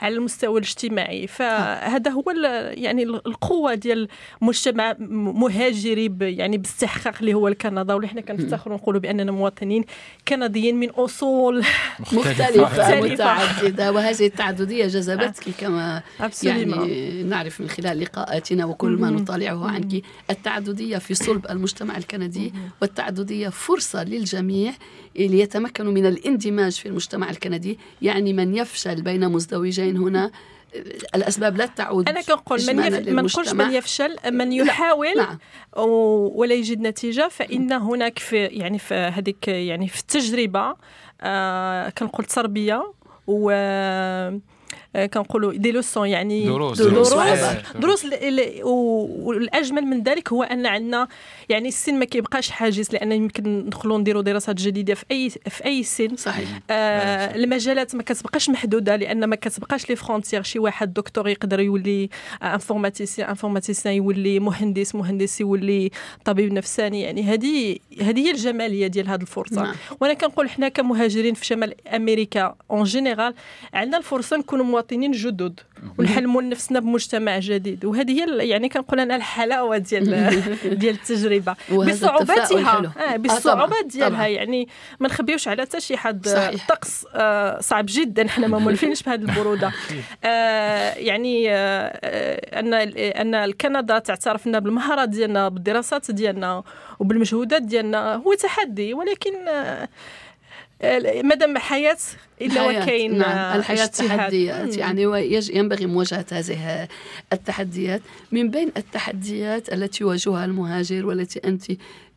على 0.00 0.14
المستوى 0.14 0.60
الاجتماعي. 0.60 1.26
فهذا 1.26 2.10
هو 2.10 2.30
يعني 2.70 3.02
القوة 3.02 3.74
ديال 3.74 4.08
مجتمع 4.40 4.96
مهاجري 4.98 6.12
يعني 6.20 6.58
باستحقاق 6.58 7.14
اللي 7.20 7.34
هو 7.34 7.48
الكندا. 7.48 7.94
واللي 7.94 8.08
حنا 8.08 8.20
كنفتخروا 8.20 8.76
نقولوا 8.76 9.00
بأننا 9.00 9.32
مواطنين 9.32 9.84
كنديين 10.28 10.76
من 10.76 10.90
أصول 10.90 11.64
مختلفة. 12.12 13.00
متعددة 13.00 13.92
وهذه 13.92 14.26
التعدديه 14.26 14.86
جذبتك 14.86 15.44
كما 15.60 16.02
يعني 16.42 17.22
نعرف 17.22 17.60
من 17.60 17.67
من 17.68 17.74
خلال 17.74 18.00
لقاءاتنا 18.00 18.64
وكل 18.64 18.90
ما 18.90 19.10
نطالعه 19.10 19.70
عنك 19.70 20.02
التعددية 20.30 20.98
في 20.98 21.14
صلب 21.14 21.46
المجتمع 21.50 21.96
الكندي 21.96 22.52
والتعددية 22.82 23.48
فرصة 23.48 24.04
للجميع 24.04 24.72
ليتمكنوا 25.16 25.92
من 25.92 26.06
الاندماج 26.06 26.72
في 26.72 26.86
المجتمع 26.88 27.30
الكندي. 27.30 27.78
يعني 28.02 28.32
من 28.32 28.54
يفشل 28.54 29.02
بين 29.02 29.28
مزدوجين 29.28 29.96
هنا 29.96 30.30
الأسباب 31.14 31.56
لا 31.56 31.66
تعود 31.66 32.08
أنا 32.08 32.20
كنقول 32.20 32.58
من 32.66 32.78
يف... 32.78 33.08
ما 33.08 33.22
نقولش 33.22 33.52
من 33.52 33.72
يفشل 33.72 34.16
من 34.32 34.52
يحاول 34.52 35.16
نعم. 35.16 35.38
ولا 36.34 36.54
يجد 36.54 36.80
نتيجة 36.80 37.28
فإن 37.28 37.72
هناك 37.72 38.18
في 38.18 38.36
يعني 38.36 38.78
في 38.78 38.94
هذيك 38.94 39.48
يعني 39.48 39.88
في 39.88 40.00
التجربة 40.00 40.76
آه 41.20 41.88
كنقول 41.88 42.24
تربية 42.24 42.92
و 43.26 43.50
آه، 43.52 44.40
كنقولوا 45.06 45.52
des 45.52 45.72
leçons 45.72 46.08
يعني 46.08 46.44
دروس 46.44 46.82
دروس 46.82 47.14
دروس, 47.74 48.06
والأجمل 48.62 49.82
من 49.82 50.02
ذلك 50.02 50.32
هو 50.32 50.42
أن 50.42 50.66
عندنا 50.66 51.08
يعني 51.48 51.68
السن 51.68 51.94
ما 51.94 52.04
كيبقاش 52.04 52.50
حاجز 52.50 52.92
لأن 52.92 53.12
يمكن 53.12 53.58
ندخلوا 53.58 53.98
نديروا 53.98 54.22
دراسات 54.22 54.56
جديدة 54.56 54.94
في 54.94 55.04
اي 55.10 55.30
في 55.30 55.64
أي 55.64 55.82
سن. 55.82 56.16
صحيح. 56.16 56.48
آه 56.70 57.36
المجالات 57.36 57.94
ما 57.94 58.02
كتبقاش 58.02 58.50
محدودة 58.50 58.96
لأن 58.96 59.24
ما 59.24 59.36
كتبقاش 59.36 59.90
les 59.90 59.96
frontières 59.96 60.42
شي 60.42 60.58
واحد 60.58 60.94
دكتور 60.94 61.28
يقدر 61.28 61.60
يولي 61.60 62.08
informaticien 62.42 63.28
informaticien 63.28 63.94
يولي 63.94 64.40
مهندس 64.40 64.94
مهندس 64.94 65.40
يولي 65.40 65.90
طبيب 66.24 66.52
نفساني. 66.52 67.02
يعني 67.02 67.22
هذه 67.22 67.78
هذه 68.02 68.26
هي 68.26 68.30
الجمالية 68.30 68.86
ديال 68.86 69.08
هذه 69.08 69.22
الفرصة. 69.22 69.62
نعم. 69.62 69.74
وأنا 70.00 70.14
كنقول 70.14 70.50
حنا 70.50 70.68
كمهاجرين 70.68 71.34
في 71.34 71.46
شمال 71.46 71.88
أمريكا 71.88 72.54
en 72.70 72.84
général 72.84 73.34
عندنا 73.74 73.98
الفرصة 73.98 74.36
نكونوا 74.36 74.64
مواطنين 74.88 75.12
جدد 75.12 75.60
ونحلموا 75.98 76.42
لنفسنا 76.42 76.80
بمجتمع 76.80 77.38
جديد. 77.38 77.84
وهذه 77.84 78.24
هي 78.24 78.48
يعني 78.48 78.68
كنقول 78.68 79.00
أنا 79.00 79.16
الحلاوة 79.16 79.78
ديال 79.78 80.04
ديال 80.78 80.94
التجربة. 80.94 81.56
بصعوباتها 81.70 82.92
آه 83.12 83.16
بالصعوبات 83.16 83.86
ديالها. 83.86 84.26
يعني 84.26 84.68
ما 85.00 85.08
نخبيوش 85.08 85.48
على 85.48 85.62
حتى 85.62 85.80
شي 85.80 85.96
حد. 85.96 86.28
الطقس 86.28 87.06
آه 87.14 87.60
صعب 87.60 87.84
جدا. 87.88 88.28
حنا 88.28 88.46
ما 88.46 88.58
مولفينش 88.58 89.02
بهذه 89.02 89.20
البرودة. 89.20 89.72
آه 90.24 90.94
يعني 90.94 91.50
آه 91.50 92.60
أن 92.60 92.74
أن 92.74 93.34
الكندا 93.34 93.98
تعترف 93.98 94.46
لنا 94.46 94.58
بالمهارات 94.58 95.08
ديالنا 95.08 95.48
بالدراسات 95.48 96.10
ديالنا 96.10 96.62
وبالمجهودات 96.98 97.62
ديالنا. 97.62 98.14
هو 98.14 98.34
تحدي 98.34 98.94
ولكن 98.94 99.48
آه 99.48 99.88
مادام 101.24 101.58
حياة 101.58 101.96
إلا 102.40 102.66
وكاين 102.66 103.18
نعم. 103.18 103.58
الحياة 103.58 103.86
تحديات 103.86 104.76
يعني 104.76 105.02
ينبغي 105.54 105.86
مواجهه 105.86 106.26
هذه 106.32 106.88
التحديات. 107.32 108.02
من 108.32 108.50
بين 108.50 108.72
التحديات 108.76 109.72
التي 109.72 110.04
يواجهها 110.04 110.44
المهاجر 110.44 111.06
والتي 111.06 111.38
أنت 111.44 111.64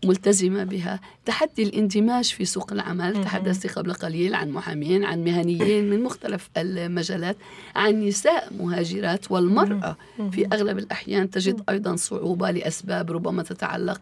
ملتزمة 0.05 0.63
بها 0.63 0.99
تحدي 1.25 1.63
الاندماج 1.63 2.25
في 2.25 2.45
سوق 2.45 2.73
العمل. 2.73 3.23
تحدثت 3.23 3.77
قبل 3.77 3.93
قليل 3.93 4.35
عن 4.35 4.51
محامين 4.51 5.05
عن 5.05 5.23
مهنيين 5.23 5.89
من 5.89 6.03
مختلف 6.03 6.49
المجالات 6.57 7.37
عن 7.75 8.05
نساء 8.07 8.53
مهاجرات. 8.59 9.31
والمرأة 9.31 9.97
في 10.31 10.47
أغلب 10.53 10.77
الأحيان 10.77 11.29
تجد 11.29 11.61
أيضا 11.69 11.95
صعوبة 11.95 12.51
لأسباب 12.51 13.11
ربما 13.11 13.43
تتعلق 13.43 14.01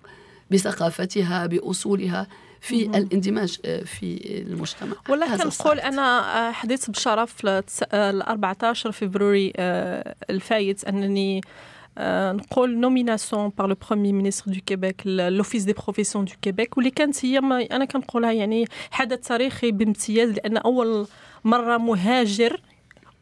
بثقافتها 0.51 1.45
بأصولها. 1.45 2.27
في 2.61 2.85
الاندماج 2.85 3.57
آه، 3.65 3.83
في 3.83 4.41
المجتمع. 4.47 4.95
ولا 5.09 5.37
كنقول 5.37 5.79
أنا 5.79 6.01
آه، 6.49 6.51
حظيت 6.51 6.89
بشرف 6.89 7.45
ال 7.93 8.21
14 8.21 8.91
فبراير 8.91 9.53
الفايت 10.29 10.83
أنني 10.83 11.41
نقول 12.31 12.77
nomination 12.77 13.51
par 13.57 13.67
le 13.67 13.75
premier 13.89 14.13
ministre 14.13 14.51
du 14.51 14.59
Québec 14.65 15.01
l'Office 15.05 15.63
des 15.63 15.73
professions 15.73 16.25
du 16.25 16.33
Québec 16.41 16.77
واللي 16.77 16.91
كانت 16.91 17.25
هي 17.25 17.37
أنا 17.71 17.85
كنقولها 17.85 18.31
يعني 18.31 18.65
حدث 18.91 19.27
تاريخي 19.27 19.71
بامتياز 19.71 20.29
لأن 20.29 20.57
أول 20.57 21.07
مرة 21.43 21.77
مهاجر 21.77 22.61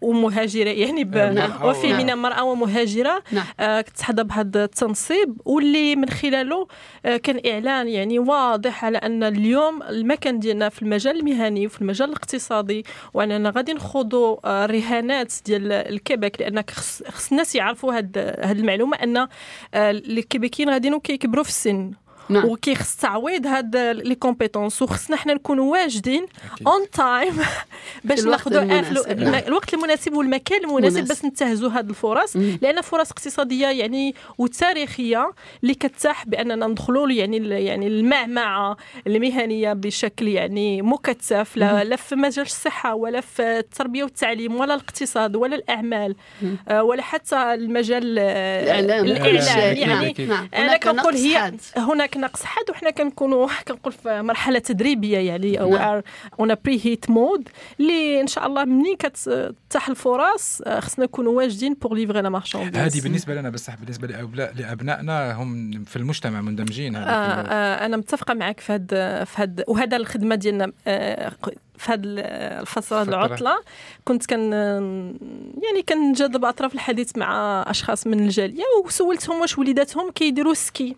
ومهاجرة 0.01 0.69
يعني 0.69 1.03
ب... 1.03 1.17
نعم. 1.17 1.65
وفي 1.65 1.93
من 1.93 2.13
مرأة 2.13 2.43
ومهاجرة. 2.43 3.23
نعم. 3.31 3.45
آه 3.59 3.81
تحظى 3.81 4.23
بهذا 4.23 4.63
التنصيب. 4.63 5.41
واللي 5.45 5.95
من 5.95 6.09
خلاله 6.09 6.67
آه 7.05 7.17
كان 7.17 7.41
إعلان 7.53 7.87
يعني 7.87 8.19
واضح 8.19 8.85
على 8.85 8.97
أن 8.97 9.23
اليوم 9.23 9.83
المكان 9.83 10.39
ديالنا 10.39 10.69
في 10.69 10.81
المجال 10.81 11.19
المهني 11.19 11.65
وفي 11.65 11.81
المجال 11.81 12.09
الاقتصادي 12.09 12.85
وأننا 13.13 13.49
غادي 13.49 13.73
نخوضوا 13.73 14.37
آه 14.45 14.65
رهانات 14.65 15.33
ديال 15.45 15.71
الكيبك 15.71 16.41
لأن 16.41 16.63
خص, 16.69 17.03
خص 17.03 17.31
الناس 17.31 17.55
يعرفوا 17.55 17.93
هذه 17.93 18.51
المعلومة 18.51 18.97
أن 18.97 19.17
آه 19.17 19.27
الكيبيكيين 19.73 20.69
غاديين 20.69 20.99
كيكبروا 20.99 21.43
في 21.43 21.49
السن. 21.49 21.91
نعم. 22.29 22.45
وكيخص 22.45 22.95
تعويض 22.95 23.47
هاد 23.47 23.75
لي 23.77 24.15
كومبيتونس 24.15 24.81
وخصنا 24.81 25.17
حنا 25.17 25.33
نكونوا 25.33 25.71
واجدين 25.71 26.25
on 26.67 26.89
time 26.89 27.37
باش 28.03 28.19
ناخذوا 28.19 28.63
نعم. 28.63 28.85
الوقت 29.47 29.73
المناسب 29.73 30.13
والمكان 30.13 30.63
المناسب 30.63 31.07
باش 31.07 31.25
ننتهزوا 31.25 31.69
هاد 31.69 31.89
الفرص 31.89 32.35
مم. 32.35 32.59
لأن 32.61 32.81
فرص 32.81 33.11
اقتصادية 33.11 33.67
يعني 33.67 34.15
وتاريخية 34.37 35.31
اللي 35.63 35.73
كتاح 35.73 36.25
بأننا 36.25 36.67
ندخلوا 36.67 37.09
يعني 37.09 37.65
يعني 37.65 37.87
المعمعه 37.87 38.77
المهنية 39.07 39.73
بشكل 39.73 40.27
يعني 40.27 40.81
مكثف 40.81 41.57
لا, 41.57 41.83
لا 41.83 41.95
في 41.95 42.15
مجال 42.15 42.45
الصحة 42.45 42.93
ولا 42.95 43.21
في 43.21 43.59
التربية 43.59 44.03
والتعليم 44.03 44.55
ولا 44.55 44.73
الاقتصاد 44.73 45.35
ولا 45.35 45.55
الأعمال 45.55 46.15
آه 46.67 46.83
ولا 46.83 47.01
حتى 47.01 47.53
المجال 47.53 48.19
الإعلام. 48.19 49.05
الإعلام. 49.05 49.77
يعني 49.77 50.15
نعم. 50.27 50.49
أنا 50.55 50.77
كنقول 50.77 51.15
هي 51.15 51.51
هناك 51.77 52.16
نقص 52.17 52.43
حاد 52.43 52.69
وحنا 52.69 52.89
كنكونوا 52.89 53.47
كنقول 53.67 53.93
في 53.93 54.21
مرحلة 54.21 54.59
تدريبية 54.59 55.17
يعني 55.17 55.61
أو 55.61 56.01
en 56.39 56.55
preheat 56.65 57.09
mode 57.09 57.49
اللي 57.79 58.21
إن 58.21 58.27
شاء 58.27 58.47
الله 58.47 58.65
منين 58.65 58.95
كتفتح 58.95 59.89
الفرص 59.89 60.61
آه، 60.61 60.79
خصنا 60.79 61.05
نكونوا 61.05 61.37
واجدين 61.37 61.73
pour 61.73 61.93
livrer 61.93 62.21
la 62.21 62.29
marchandise 62.29 62.81
هذه 62.81 63.03
بالنسبة 63.03 63.35
لنا 63.35 63.49
بس 63.49 63.69
بالنسبة 63.69 64.07
لأبنائنا 64.55 65.33
هم 65.33 65.83
في 65.83 65.95
المجتمع 65.95 66.41
مندمجين 66.41 66.95
آه 66.95 66.99
آه 67.01 67.85
أنا 67.85 67.97
متفقة 67.97 68.33
معك 68.33 68.59
في 68.59 68.73
هذا 68.73 69.23
في 69.23 69.41
هذا 69.41 69.63
وهذا 69.67 69.97
الخدمة 69.97 70.35
ديالنا 70.35 70.71
آه 70.87 71.31
في 71.77 71.91
هذه 71.91 72.01
الفترة 72.03 73.01
العطلة. 73.01 73.55
كنت 74.05 74.25
كان 74.25 74.51
يعني 75.63 75.81
كنجذب 75.89 76.45
أطراف 76.45 76.73
الحديث 76.73 77.17
مع 77.17 77.63
أشخاص 77.67 78.07
من 78.07 78.19
الجالية 78.19 78.63
وسولتهم 78.85 79.41
واش 79.41 79.57
وليداتهم 79.57 80.11
كيديروا 80.11 80.53
سكي. 80.53 80.95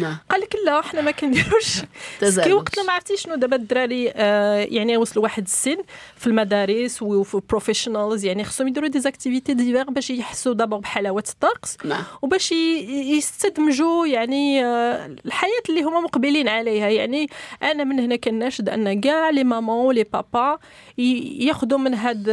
نعم. 0.00 0.16
قال 0.30 0.40
لك 0.40 0.56
لا 0.66 0.80
حنا 0.80 1.00
ما 1.00 1.10
كنديروش. 1.10 1.76
ski 2.28 2.52
وقت 2.52 2.78
ما 2.78 2.92
عرفتي 2.92 3.16
شنو. 3.16 3.34
دابا 3.34 3.56
الدراري 3.56 4.10
آه 4.10 4.56
يعني 4.70 4.96
وصلوا 4.96 5.24
واحد 5.24 5.42
السن 5.44 5.76
في 6.16 6.26
المدارس 6.26 7.02
وفي 7.02 7.40
professionals 7.48 8.24
يعني 8.24 8.44
خصهم 8.44 8.68
يديروا 8.68 8.88
des 8.88 9.00
activités 9.00 9.54
d'hiver 9.54 9.84
باش 9.90 10.10
يحسوا 10.10 10.54
دابا 10.54 10.76
بحلاوة 10.76 11.24
الطقس. 11.28 11.76
نعم. 11.84 12.02
وباش 12.22 12.52
يستدمجوا 12.52 14.06
يعني 14.06 14.64
آه 14.64 15.16
الحياة 15.26 15.50
اللي 15.68 15.82
هما 15.82 16.00
مقبلين 16.00 16.48
عليها. 16.48 16.88
يعني 16.88 17.28
أنا 17.62 17.84
من 17.84 18.00
هنا 18.00 18.16
كناشد 18.16 18.68
أن 18.68 19.00
كاع 19.00 19.30
les 19.30 19.44
mamans 19.44 19.86
و 19.86 19.91
les 19.91 20.04
papas 20.04 20.58
ياخذوا 20.98 21.78
من 21.78 21.94
هاد 21.94 22.28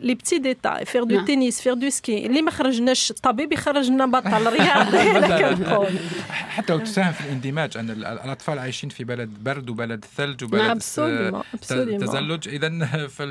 les 0.00 0.14
petits 0.14 0.38
détails 0.38 0.84
faire 0.84 1.04
du 1.04 1.20
tennis 1.24 1.60
faire 1.60 1.74
du 1.74 1.90
ski 1.90 2.26
اللي 2.26 2.42
ما 2.42 2.50
خرجناش 2.50 3.10
الطبيب 3.10 3.52
يخرج 3.52 3.90
لنا 3.90 4.06
بطل. 4.06 4.48
رياضي. 4.54 5.00
أنا 5.00 5.38
كنقول. 5.54 5.86
حتى 6.30 6.72
وتساهم 7.08 7.12
في 7.12 7.20
الاندماج 7.20 7.76
أن 7.76 7.90
الأطفال 7.90 8.58
عايشين 8.58 8.88
في 8.90 9.04
بلد 9.04 9.30
برد 9.42 9.70
وبلد 9.70 10.04
ثلج 10.16 10.44
وبلد 10.44 10.60
تزلج. 11.60 12.48
اذا 12.48 12.68
في 13.16 13.22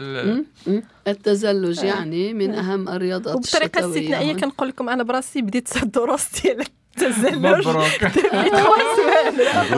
التزلج 1.07 1.83
يعني 1.83 2.33
من 2.33 2.53
أهم 2.53 2.89
الرياضات 2.89 3.35
وبطريقة 3.35 3.89
استثنائيه 3.89 4.33
كنقول 4.33 4.67
لكم 4.67 4.89
أنا 4.89 5.03
براسي 5.03 5.41
بديت 5.41 5.67
ديالك 7.03 7.17
التزلج 7.17 7.67
مبروك. 7.67 8.03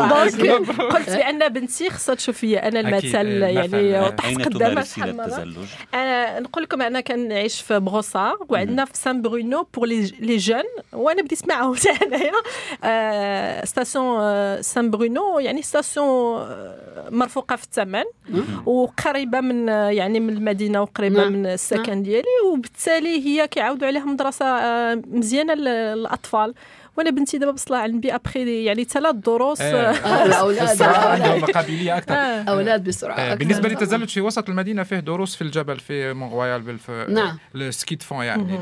donc 0.09 0.81
قلت 0.93 1.09
بأن 1.09 1.49
بنتي 1.49 1.89
خصها 1.89 2.15
تشوف 2.15 2.37
فيا 2.37 2.67
أنا 2.67 2.79
المثل 2.79 3.27
يعني 3.27 3.99
وطحت 3.99 4.41
قدامها 4.41 4.83
أنا 5.93 6.39
نقول 6.39 6.63
لكم 6.63 6.81
أنا 6.81 7.01
كنعيش 7.01 7.61
في 7.61 7.79
بروسار 7.79 8.33
وعندنا 8.49 8.85
في 8.85 8.91
سان 8.97 9.21
برونو 9.21 9.67
pour 9.73 9.87
les 9.87 10.37
jeunes 10.37 10.63
وأنا 10.93 11.21
بديت 11.21 11.47
معاهم 11.47 11.75
حتى 11.75 12.05
أنايا. 12.05 13.65
ستاسيون 13.65 14.61
سان 14.61 14.91
برونو 14.91 15.39
يعني 15.39 15.61
ستاسيون 15.61 16.45
مرفوقة 17.09 17.55
في 17.55 17.63
الثمن. 17.63 18.03
وقريبة 18.65 19.41
من 19.41 19.67
يعني 19.67 20.19
من 20.19 20.37
المدينة 20.37 20.81
وقريبة 20.81 21.29
من 21.29 21.45
السكن 21.45 22.03
ديالي. 22.03 22.25
وبالتالي 22.51 23.25
هي 23.25 23.47
كيعاودوا 23.47 23.87
عليها 23.87 24.05
مدرسة 24.05 24.45
مزيانة 24.95 25.53
للأطفال. 25.53 26.53
وأنا 26.97 27.09
بنتي 27.09 27.37
دابا 27.37 27.51
بصلا 27.51 27.77
عندي 27.77 28.15
ابخي 28.15 28.63
يعني 28.63 28.83
ثلاث 28.83 29.15
دروس 29.15 29.61
الاولاد 29.61 30.81
عندهم 30.81 31.45
قابليه 31.45 31.97
أكثر. 31.97 32.13
أولاد 32.51 32.83
بسرعة. 32.83 33.35
بالنسبة 33.35 33.69
للتزلج 33.69 34.09
في 34.09 34.21
وسط 34.21 34.49
المدينة 34.49 34.83
فيه 34.83 34.99
دروس 34.99 35.35
في 35.35 35.41
الجبل 35.41 35.79
في 35.79 36.13
مون 36.13 36.31
رويال 36.31 36.61
بالف 36.61 36.91
نعم. 36.91 37.37
السكي 37.55 37.97
فون 38.01 38.25
يعني 38.25 38.59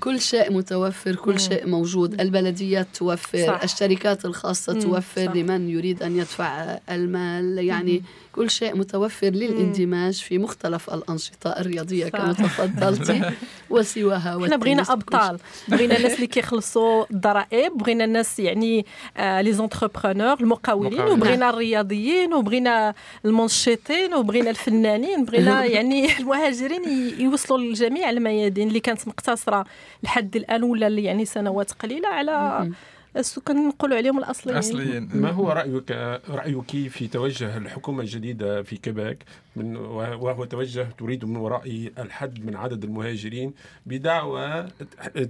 كل 0.00 0.20
شيء 0.20 0.52
متوفر 0.52 1.14
كل 1.14 1.40
شيء 1.40 1.66
موجود. 1.66 2.20
البلديات 2.20 2.86
توفر 2.94 3.46
صح. 3.46 3.62
الشركات 3.62 4.24
الخاصة 4.24 4.80
توفر 4.80 5.26
صح. 5.26 5.32
لمن 5.32 5.68
يريد 5.68 6.02
أن 6.02 6.16
يدفع 6.16 6.78
المال 6.90 7.58
يعني 7.58 8.02
كل 8.32 8.50
شيء 8.50 8.76
متوفر 8.76 9.30
للاندماج 9.30 10.14
في 10.14 10.38
مختلف 10.38 10.90
الأنشطة 10.94 11.50
الرياضية 11.50 12.08
كما 12.08 12.32
تفضلتي. 12.32 13.22
وسواها 13.70 14.44
إحنا 14.44 14.56
بغينا 14.56 14.82
أبطال. 14.88 15.38
بغينا 15.68 15.96
الناس 15.96 16.14
اللي 16.14 16.26
كيخلصوا 16.26 17.04
الضرائب 17.10 17.72
بغينا 17.72 18.04
الناس 18.04 18.38
يعني 18.38 18.86
آه 19.16 19.40
لي 19.40 19.52
زونتربرونور 19.52 20.40
المقاولين 20.40 21.00
وبغينا 21.00 21.50
الرياضيين 21.50 22.34
وبغينا 22.34 22.94
المنشطين 23.24 24.14
وبغينا 24.14 24.50
الفنانين 24.50 25.24
بغينا 25.24 25.64
يعني 25.74 26.18
المهاجرين 26.18 26.82
يوصلوا 27.18 27.72
لجميع 27.72 28.10
الميادين 28.10 28.68
اللي 28.68 28.80
كانت 28.80 29.08
مقتصرة 29.08 29.64
لحد 30.02 30.36
الآن 30.36 30.62
ولا 30.62 30.88
يعني 30.88 31.24
سنوات 31.24 31.72
قليلة 31.72 32.08
على 32.08 32.70
السكان 33.16 33.68
نقولوا 33.68 33.96
عليهم 33.96 34.18
الأصليين. 34.18 34.58
اصليين 34.58 35.08
ما 35.14 35.30
هو 35.30 35.52
رايك 35.52 35.90
رأيك 36.28 36.88
في 36.88 37.08
توجه 37.08 37.56
الحكومة 37.56 38.02
الجديدة 38.02 38.62
في 38.62 38.76
كيباك 38.76 39.18
من 39.56 39.76
وهو 39.76 40.44
توجه 40.44 40.88
تريد 40.98 41.24
من 41.24 41.36
وراء 41.36 41.90
الحد 41.98 42.46
من 42.46 42.56
عدد 42.56 42.84
المهاجرين 42.84 43.54
بدعوى 43.86 44.66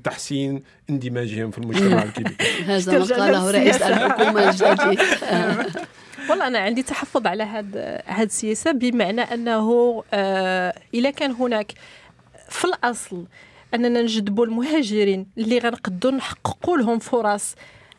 تحسين 0.04 0.62
اندماجهم 0.90 1.50
في 1.50 1.58
المجتمع 1.58 2.02
الكيبيكي 2.08 2.62
هذا 2.64 2.98
ما 2.98 3.04
قاله 3.04 3.50
رئيس 3.50 3.82
الحكومة 3.82 4.50
الجديد. 4.50 4.98
والله 6.30 6.46
أنا 6.46 6.58
عندي 6.58 6.82
تحفظ 6.82 7.26
على 7.26 7.42
هذا 7.42 8.02
هذه 8.06 8.26
السياسة 8.26 8.72
بمعنى 8.72 9.20
أنه 9.20 10.02
آه 10.14 10.74
اذا 10.94 11.10
كان 11.10 11.30
هناك 11.30 11.72
في 12.48 12.64
الأصل 12.64 13.24
أننا 13.74 14.02
نجذبوا 14.02 14.46
المهاجرين 14.46 15.26
اللي 15.38 15.58
غنقدروا 15.58 16.14
نحققوا 16.14 16.76
لهم 16.76 16.98
فرص 16.98 17.54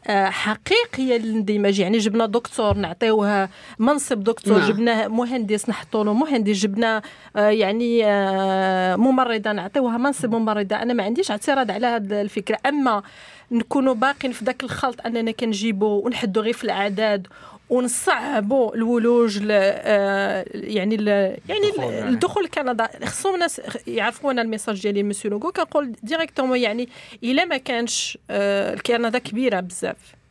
آه، 0.07 0.29
حقيقية 0.29 1.17
للاندماج 1.17 1.79
يعني 1.79 1.97
جبنا 1.97 2.25
دكتور 2.25 2.77
نعطيوه 2.77 3.49
منصب 3.79 4.23
دكتور 4.23 4.57
نعم. 4.57 4.69
جبنا 4.69 5.07
مهندس 5.07 5.69
نحطوا 5.69 6.03
له 6.03 6.13
مهندس 6.13 6.55
جبنا 6.55 7.01
آه، 7.35 7.49
يعني 7.49 8.05
آه، 8.05 8.95
ممرضة 8.95 9.51
نعطيوها 9.51 9.97
منصب 9.97 10.35
ممرضة. 10.35 10.75
أنا 10.75 10.93
ما 10.93 11.03
عنديش 11.03 11.31
اعتراض 11.31 11.71
على 11.71 11.87
هذه 11.87 12.21
الفكرة. 12.21 12.57
أما 12.65 13.03
نكونوا 13.51 13.93
باقين 13.93 14.31
في 14.31 14.45
ذاك 14.45 14.63
الخلط 14.63 15.05
أننا 15.05 15.31
كنجيبوا 15.31 16.05
ونحدوا 16.05 16.43
غير 16.43 16.53
في 16.53 16.63
الأعداد 16.63 17.27
ونصعبوا 17.69 18.75
الولوج 18.75 19.39
ل 19.39 19.47
آه، 19.51 20.45
يعني 20.53 20.97
ل 20.97 21.07
يعني 21.07 21.69
الدخول 22.09 22.43
لكندا. 22.43 22.89
خصهم 23.05 23.33
الناس 23.33 23.61
يعرفوا 23.87 24.31
أنا 24.31 24.41
ال 24.41 24.46
message 24.46 24.81
ديالي 24.81 25.03
مسيو 25.03 25.31
لوغو 25.31 25.51
كنقول 25.51 25.95
directement 26.03 26.57
يعني 26.57 26.89
إلا 27.23 27.45
ما 27.45 27.57
كانش 27.57 28.17
آه، 28.29 28.75
كندا 28.75 29.19
كبيرة 29.19 29.59
بزاف. 29.59 30.22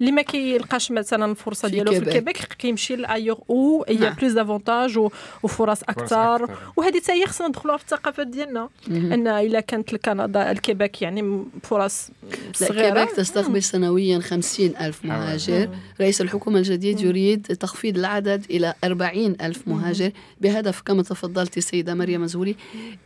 اللي 0.00 0.12
ما 0.12 0.22
كيلقاش 0.22 0.90
مثلا 0.90 1.30
الفرصة 1.30 1.68
ديالو 1.68 1.92
في 1.92 1.98
الكيبيك 1.98 2.36
كيمشي 2.36 2.96
ailleurs 2.96 3.38
où 3.50 3.84
il 3.88 4.14
y 4.20 4.22
a 4.22 4.24
plus 4.24 4.32
d'avantages 4.32 4.98
وفرص 5.42 5.82
أكثر. 5.82 6.58
وهذه 6.76 7.00
حتى 7.00 7.12
هي 7.12 7.26
خصنا 7.26 7.48
ندخلوها 7.48 7.76
في 7.76 7.84
الثقافه 7.84 8.22
ديالنا 8.22 8.68
أن 8.88 9.28
إلا 9.28 9.60
كانت 9.60 9.92
الكندا 9.92 10.50
الكيبيك 10.50 11.02
يعني 11.02 11.44
فرص 11.62 12.08
صغيرة. 12.54 12.88
الكيبيك 12.88 13.10
تستقبل 13.16 13.62
سنويا 13.62 14.18
50 14.18 14.74
ألف 14.80 15.04
مهاجر. 15.04 15.68
رئيس 16.00 16.20
الحكومة 16.20 16.58
الجديد 16.58 17.00
يريد 17.00 17.42
تخفيض 17.42 17.98
العدد 17.98 18.46
إلى 18.50 18.74
40 18.84 19.36
ألف 19.40 19.68
مهاجر. 19.68 20.10
بهدف 20.40 20.80
كما 20.80 21.02
تفضلت 21.02 21.56
السيدة 21.56 21.94
مريم 21.94 22.26
زوري 22.26 22.56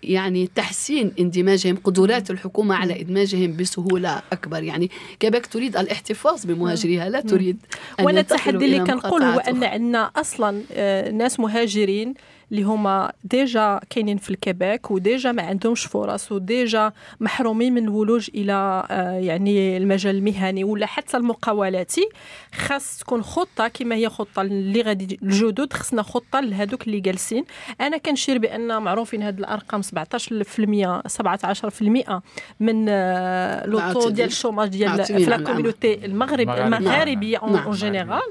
يعني 0.03 0.51
تحسين 0.55 1.13
اندماجهم 1.21 1.77
قدرات 1.85 2.31
الحكومة 2.31 2.75
على 2.75 3.01
إدماجهم 3.01 3.57
بسهولة 3.57 4.23
أكبر. 4.33 4.63
يعني 4.63 4.91
كيبيك 5.21 5.47
تريد 5.47 5.77
الاحتفاظ 5.77 6.45
بمهاجر 6.45 6.84
تجريها 6.85 7.09
لا 7.09 7.21
تريد 7.21 7.59
أن 8.00 8.05
وأنا 8.05 8.21
التحدي 8.21 8.64
اللي 8.64 8.79
كنقول 8.79 9.23
هو 9.23 9.38
أن 9.38 9.64
عندنا 9.64 10.11
أصلا 10.17 10.62
آه، 10.73 11.11
ناس 11.11 11.41
مهاجرين 11.41 12.14
اللي 12.53 12.63
هما 12.63 13.13
déjà 13.25 13.81
كاينين 13.91 14.17
في 14.17 14.31
الكيبيك 14.31 14.91
و 14.90 14.99
déjà 14.99 15.33
ما 15.33 15.43
عندهمش 15.43 15.87
فرص 15.87 16.33
و 16.33 16.45
déjà 16.45 16.93
محرومين 17.21 17.75
من 17.75 17.85
الولوج 17.85 18.31
إلى 18.35 18.87
آه، 18.91 19.11
يعني 19.11 19.77
المجال 19.77 20.17
المهني 20.17 20.65
ولا 20.65 20.87
حتى 20.87 21.17
المقاولاتي. 21.17 22.09
خاص 22.54 22.99
تكون 22.99 23.23
خطة 23.23 23.69
كما 23.69 23.95
هي 23.95 24.09
خطة 24.09 24.43
اللي 24.43 24.83
غادي 24.83 25.19
الجدد 25.23 25.73
خصنا 25.73 26.02
خطة 26.02 26.41
لهذوك 26.41 26.87
اللي 26.87 27.00
جالسين. 27.00 27.45
أنا 27.80 27.97
كنشير 27.97 28.39
بأن 28.39 28.83
معروفين 28.83 29.23
هذه 29.23 29.39
الأرقام 29.39 29.83
17% 29.83 31.02
17% 31.09 32.23
من 32.61 32.87
آه، 32.89 33.67
le 33.67 33.80
taux 33.80 34.08
ديال 34.09 34.28
ال 34.28 34.33
chômage 34.33 34.69
ديال 34.69 35.04
في 35.04 35.25
la 35.25 35.37
communauté 35.37 36.04
المغرب 36.04 36.50
المغاربية 36.50 37.39
en 37.39 37.71
général 37.71 38.23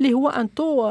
اللي 0.00 0.12
هو 0.12 0.28
un 0.28 0.54
taux 0.54 0.88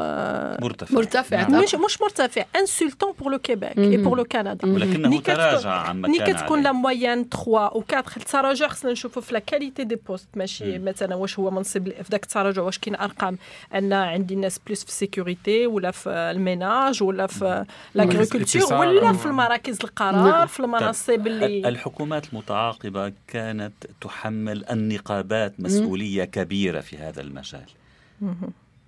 مرتفع. 0.62 0.94
مرتفع. 0.94 1.48
مش 1.48 1.74
مش 1.74 2.00
مرتفع. 2.00 2.44
Insultant 2.64 3.12
pour 3.18 3.28
le 3.30 3.38
Québec 3.38 3.76
et 3.76 3.98
pour 3.98 4.16
le 4.16 4.24
Canada. 4.24 4.64
ولكنه 4.68 5.20
تراجع 5.20 5.70
عما 5.70 6.08
كان 6.08 6.26
ني 6.26 6.32
كتكون 6.32 6.62
la 6.62 6.72
moyenne 6.72 7.28
3 7.28 7.48
و 7.48 7.58
4 7.58 8.04
التراجع 8.16 8.68
خصنا 8.68 8.92
نشوفوا 8.92 9.22
في 9.22 9.34
la 9.34 9.38
qualité 9.38 9.84
des 9.84 9.96
postes 9.96 10.28
ماشي 10.36 10.78
مثلا 10.78 11.14
واش 11.14 11.38
هو 11.38 11.50
منصب 11.50 11.88
في 11.88 12.10
ذاك 12.10 12.22
التراجع 12.22 12.62
واش 12.62 12.78
كاين 12.78 12.96
ارقام 12.96 13.38
ان 13.74 13.92
عندي 13.92 14.34
الناس 14.34 14.60
plus 14.66 14.82
في 14.82 14.88
ال 14.88 14.97
sécurité 14.97 15.66
ولا 15.66 15.90
في 15.90 16.10
ال 16.10 16.23
ménage 16.23 17.02
ولا 17.02 17.26
في 17.26 17.64
l'agriculture 17.94 18.74
ولا 18.74 19.12
في 19.12 19.26
المراكز 19.26 19.78
القرار 19.84 20.46
في 20.46 20.60
المناصب 20.60 21.26
اللي 21.26 21.68
الحكومات 21.68 22.32
المتعاقبة 22.32 23.12
كانت 23.26 23.72
تحمل 24.00 24.64
النقابات 24.70 25.54
مسؤولية 25.58 26.24
كبيرة 26.24 26.80
في 26.80 26.96
هذا 26.96 27.20
المجال. 27.20 27.66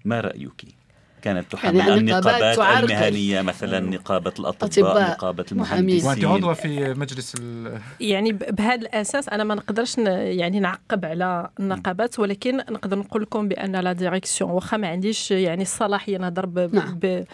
ما 0.05 0.21
رأيك؟ 0.21 0.65
كانت 1.25 1.53
تحمل 1.53 1.77
يعني 1.77 1.95
النقابات 1.95 2.59
المهنية 2.59 3.43
مثلا 3.43 3.81
نقابة 3.81 4.33
الأطباء 4.39 5.11
نقابة 5.11 5.45
المهندسين. 5.53 6.07
وانت 6.09 6.25
عضوه 6.25 6.55
في 6.55 6.95
مجلس 6.95 7.35
يعني 8.01 8.33
بهذا 8.33 8.75
الأساس 8.75 9.29
أنا 9.29 9.45
ما 9.45 9.55
نقدرش 9.55 9.99
يعني 9.99 10.61
نعقب 10.61 11.05
على 11.05 11.49
النقابات 11.61 12.19
ولكن 12.19 12.57
نقدر 12.57 12.99
نقول 12.99 13.23
لكم 13.23 13.49
بأن 13.49 13.77
la 13.77 13.93
direction 13.93 14.51
واخا 14.51 14.77
ما 14.77 14.89
عنديش 14.89 15.31
يعني 15.31 15.63
الصلاحية 15.63 16.19
نهضر 16.19 16.71
نعم. 16.73 17.25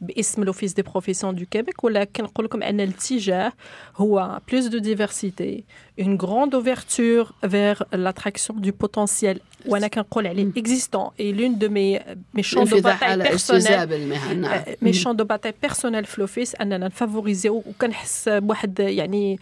باسم 0.00 0.44
l'Office 0.44 0.72
des 0.72 0.82
professions 0.82 1.34
du 1.34 1.44
Québec 1.50 1.84
ولكن 1.84 2.24
نقول 2.24 2.46
لكم 2.46 2.62
أن 2.62 2.80
الاتجاه 2.80 3.52
هو 3.96 4.40
plus 4.50 4.66
de 4.66 4.78
diversité 4.78 5.64
une 6.00 6.16
grande 6.16 6.54
ouverture 6.54 7.26
vers 7.42 7.84
l'attraction 7.92 8.54
du 8.54 8.72
potentiel. 8.72 9.38
وأنا 9.66 9.88
كنقول 9.88 10.26
عليه 10.26 10.52
existant. 10.56 11.12
Et 11.18 11.32
l'une 11.32 11.58
de 11.58 11.68
mes 11.68 12.00
mes 12.34 12.42
champs 12.42 12.64
de 12.64 12.80
bataille 12.80 13.22
personnels 13.22 13.88
mes 14.82 14.92
champs 14.92 15.14
de 15.14 15.22
bataille 15.22 15.54
personnels 15.66 16.06
في 16.06 16.20
l'Office 16.20 16.54
أننا 16.54 16.78
نفافوريزيو 16.78 17.62
وكنحس 17.66 18.28
بواحد 18.28 18.80
يعني 18.80 19.38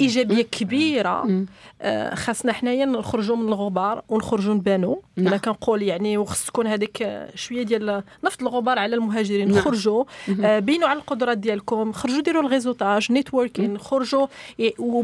إيجابية 0.00 0.42
كبيرة. 0.42 1.44
خاصنا 2.14 2.52
حنايا 2.52 2.84
نخرجوا 2.84 3.36
من 3.36 3.48
الغبار 3.48 4.02
ونخرجوا 4.08 4.54
نبانوا. 4.54 4.96
أنا 5.18 5.36
كنقول 5.36 5.82
يعني 5.82 6.18
وخص 6.18 6.46
تكون 6.46 6.66
هذيك 6.66 7.26
شوية 7.34 7.62
ديال 7.62 8.02
نفط 8.24 8.42
الغبار 8.42 8.78
على 8.78 8.96
المهاجرين 9.08 9.52
نعم. 9.52 9.62
خرجوا. 9.62 10.04
آه 10.44 10.58
بينوا 10.58 10.88
على 10.88 10.98
القدرات 10.98 11.38
ديالكم 11.38 11.92
خرجوا 11.92 12.22
ديروا 12.22 12.42
ال 12.42 12.48
réseautage 12.48 13.12
networking 13.12 13.78
خرجوا 13.78 14.26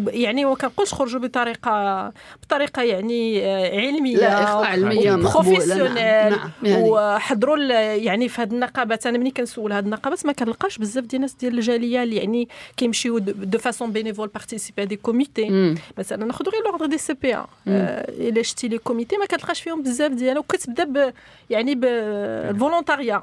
يعني 0.06 0.44
ما 0.44 0.54
كنقولش 0.54 0.94
خرجوا 0.94 1.20
بطريقة 1.20 2.12
بطريقة 2.42 2.82
يعني 2.82 3.44
آه، 3.44 3.80
علمية 3.80 4.16
لا 4.16 4.48
علمية 4.48 5.14
professionnelle 5.14 5.94
نعم. 5.94 6.50
يعني. 6.62 6.90
وحضروا 6.90 7.56
يعني 7.94 8.28
في 8.28 8.42
هذه 8.42 8.52
النقابات. 8.52 9.06
أنا 9.06 9.18
ملي 9.18 9.30
كنسول 9.30 9.72
هذه 9.72 9.84
النقابات 9.84 10.26
ما 10.26 10.32
كنلقاش 10.32 10.78
بزاف 10.78 11.04
ديال 11.04 11.14
الناس 11.14 11.34
ديال 11.34 11.54
الجالية 11.54 12.02
اللي 12.02 12.16
يعني 12.16 12.48
كيمشيو 12.76 13.18
de 13.18 13.58
façon 13.58 13.92
bénévole 13.92 14.28
participer 14.28 14.84
des 14.84 14.96
comités 14.96 15.74
مثلا 15.98 16.24
ناخذ 16.24 16.44
غير 16.48 16.62
l'ordre 16.64 16.86
des 16.86 17.14
CPA 17.14 17.36
إلا 17.66 18.42
شتي 18.42 18.68
les 18.68 18.78
comités 18.78 19.16
ما 19.16 19.26
كتلقاش 19.26 19.60
فيهم 19.60 19.82
بزاف 19.82 20.12
ديال 20.12 20.38
وكتبدا 20.38 21.12
يعني 21.50 21.74
بالـ 21.74 21.97
volontariat 21.97 23.22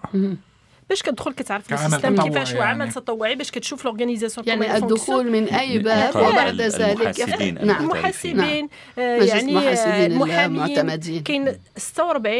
باش 0.91 1.03
كتدخل 1.03 1.33
كتعرف 1.33 1.73
ال 1.73 1.79
système 1.79 2.21
كيفاش 2.21 2.55
هو 2.55 2.61
عمل 2.61 2.91
تطوعي 2.91 3.35
باش 3.35 3.51
كتشوف 3.51 3.85
l'organisation 3.85 4.47
يعني 4.47 4.77
الدخول 4.77 5.31
من 5.31 5.47
أي 5.47 5.79
باب 5.79 6.15
وبعد 6.15 6.61
ذلك 6.61 7.19
نعم. 7.63 7.83
المحاسبين 7.83 8.69
يعني 8.97 10.05
المحامين 10.05 11.21
كاين 11.21 11.53
46 11.77 12.35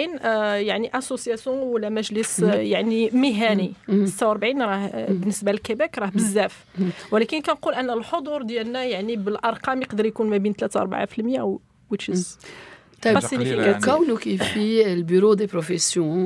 يعني 0.68 0.98
association 0.98 1.60
ولا 1.60 1.90
مجلس 1.90 2.40
يعني 2.40 3.10
مهني. 3.10 3.74
46 4.06 4.62
راه 4.62 5.06
بالنسبة 5.10 5.52
لكيبيك 5.52 5.98
راه 5.98 6.12
بزاف. 6.16 6.66
ولكن 7.12 7.42
كنقول 7.42 7.74
أن 7.74 7.90
الحضور 7.90 8.42
ديالنا 8.42 8.84
يعني 8.84 9.16
بالأرقام 9.16 9.82
يقدر 9.82 10.06
يكون 10.06 10.30
ما 10.30 10.38
بين 10.38 10.54
3 10.54 11.06
4% 11.36 11.40
أو 11.40 11.62
which 11.94 12.14
is 12.14 12.20
طيب. 13.02 13.20
يعني. 13.42 13.82
كونك 13.82 14.20
في 14.20 14.94
ال 14.94 14.99
bureau 14.99 15.34
des 15.34 15.46
professions 15.46 16.26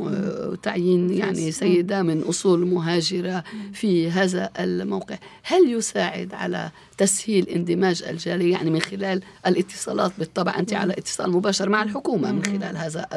وتعيين 0.52 1.14
يعني 1.14 1.52
سيدة 1.52 2.04
من 2.04 2.22
أصول 2.22 2.66
مهاجرة 2.68 3.44
في 3.74 4.12
هذا 4.12 4.50
الموقع. 4.60 5.18
هل 5.44 5.74
يساعد 5.74 6.34
على 6.34 6.72
تسهيل 6.98 7.50
اندماج 7.50 8.04
الجالية؟ 8.04 8.52
يعني 8.52 8.70
من 8.70 8.80
خلال 8.80 9.22
الاتصالات 9.48 10.12
بالطبع 10.18 10.60
أنت 10.60 10.74
على 10.74 10.94
اتصال 10.94 11.32
مباشر 11.32 11.70
مع 11.70 11.84
الحكومة 11.84 12.32
من 12.32 12.44
خلال 12.46 12.78
هذا 12.78 13.08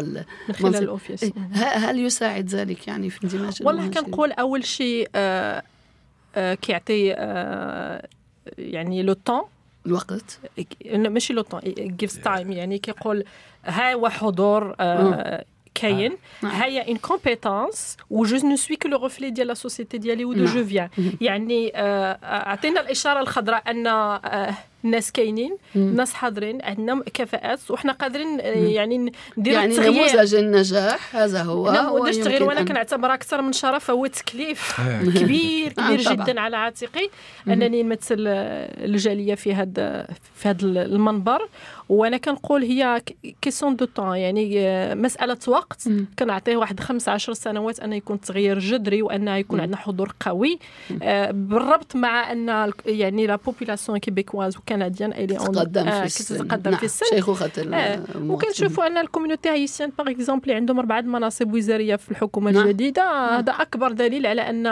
من 0.49 0.55
خلال 0.55 0.77
ال 0.77 0.83
office. 0.83 1.23
إيه، 1.23 1.33
هل 1.55 1.99
يساعد 1.99 2.49
ذلك 2.49 2.89
يعني 2.89 3.11
في 3.11 3.25
اندماج 3.25 3.63
والله 3.63 3.89
كنقول 3.89 4.33
أول 4.33 4.65
شيء 4.65 5.09
آه 5.15 5.63
آه 6.35 6.55
كيعطي 6.55 7.15
آه 7.15 8.09
يعني 8.59 9.03
لو 9.03 9.13
طون 9.13 9.43
الوقت؟ 9.89 10.39
ماشي 10.95 11.33
لو 11.33 11.43
طون 11.43 11.61
جيفز 11.79 12.19
تايم 12.19 12.53
يعني 12.53 12.79
كيقول 12.79 13.25
ها 13.65 13.93
هو 13.95 14.09
حضور 14.09 14.75
آه 14.81 15.45
كاين. 15.75 16.17
هيا 16.45 16.89
ان 16.89 16.97
كومبيتونس 16.97 17.97
و 18.11 18.25
جو 18.25 18.49
نو 18.49 18.57
سوي 18.57 18.77
كو 18.77 18.89
لو 18.89 19.03
ريفلي 19.03 19.31
ديال 19.31 19.47
لا 19.47 19.55
سوسيتي 19.55 19.99
ديالي 19.99 20.25
و 20.25 20.33
دو 20.33 20.45
جو 20.45 20.65
فيان 20.65 20.89
يعني 21.21 21.73
أعطينا 21.75 22.81
الإشارة 22.81 23.21
الخضراء 23.21 23.71
أن 23.71 23.87
الناس 24.85 25.13
كاينين 25.13 25.57
الناس 25.77 26.15
حاضرين 26.15 26.63
عندنا 26.63 27.03
كفاءات 27.15 27.71
وحنا 27.71 27.93
قادرين 27.93 28.41
يعني 28.55 29.13
نديروا 29.39 29.59
يعني 29.61 29.73
التغيير. 29.73 29.93
نموذج 29.93 30.35
النجاح 30.35 31.17
هذا 31.17 31.43
هو 31.43 31.73
نموذج 31.73 32.19
التغيير 32.19 32.43
وأنا 32.43 32.63
كنعتبرها 32.63 33.15
أكثر 33.15 33.43
من 33.43 33.53
شرف 33.53 33.85
فهو 33.85 34.07
تكليف 34.07 34.81
كبير 35.21 35.73
كبير 35.73 36.01
جدا 36.01 36.41
على 36.41 36.57
عاتقي 36.57 37.11
أنني 37.49 37.83
نمثل 37.83 38.17
الجالية 38.19 39.35
في 39.35 39.55
هذا 39.55 40.07
في 40.35 40.49
هذا 40.49 40.65
المنبر. 40.65 41.49
وأنا 41.89 42.17
كنقول 42.17 42.63
هي 42.63 43.03
كيسيون 43.43 43.77
دو 43.77 43.85
طون 43.85 44.17
يعني 44.17 44.95
مسألة 44.95 45.39
وقت. 45.49 45.89
كنعطيه 46.19 46.57
واحد 46.57 46.81
15 46.81 47.33
سنوات 47.33 47.81
أن 47.81 47.93
يكون 47.93 48.21
تغيير 48.21 48.59
جذري 48.59 49.03
وأن 49.03 49.29
يكون 49.29 49.61
عندنا 49.61 49.77
حضور 49.77 50.15
قوي. 50.21 50.59
بالربط 51.31 51.97
مع 51.97 52.33
أن 52.33 52.73
يعني 52.87 53.27
la 53.27 53.37
population 53.37 53.99
québécoise 53.99 54.57
وكنديان 54.69 55.13
إلي 55.13 55.27
تتقدم 55.27 55.91
في 55.91 56.07
السن. 56.07 56.37
تتقدم 56.37 56.77
في 56.77 56.85
السن. 56.85 57.07
شيخوخه 57.11 57.51
وكنشوفوا 58.21 58.87
أن 58.87 58.99
ال 58.99 59.03
communauté 59.03 59.49
haïtienne 59.49 59.93
par 59.99 60.11
exemple 60.11 60.53
عندهم 60.53 60.79
أربعة 60.79 61.01
مناصب 61.01 61.55
وزارية 61.55 61.97
في 61.97 62.11
الحكومة 62.11 62.51
الجديدة 62.51 63.03
هذا 63.39 63.53
أكبر 63.53 63.93
دليل 63.93 64.27
على 64.27 64.43
أن 64.43 64.67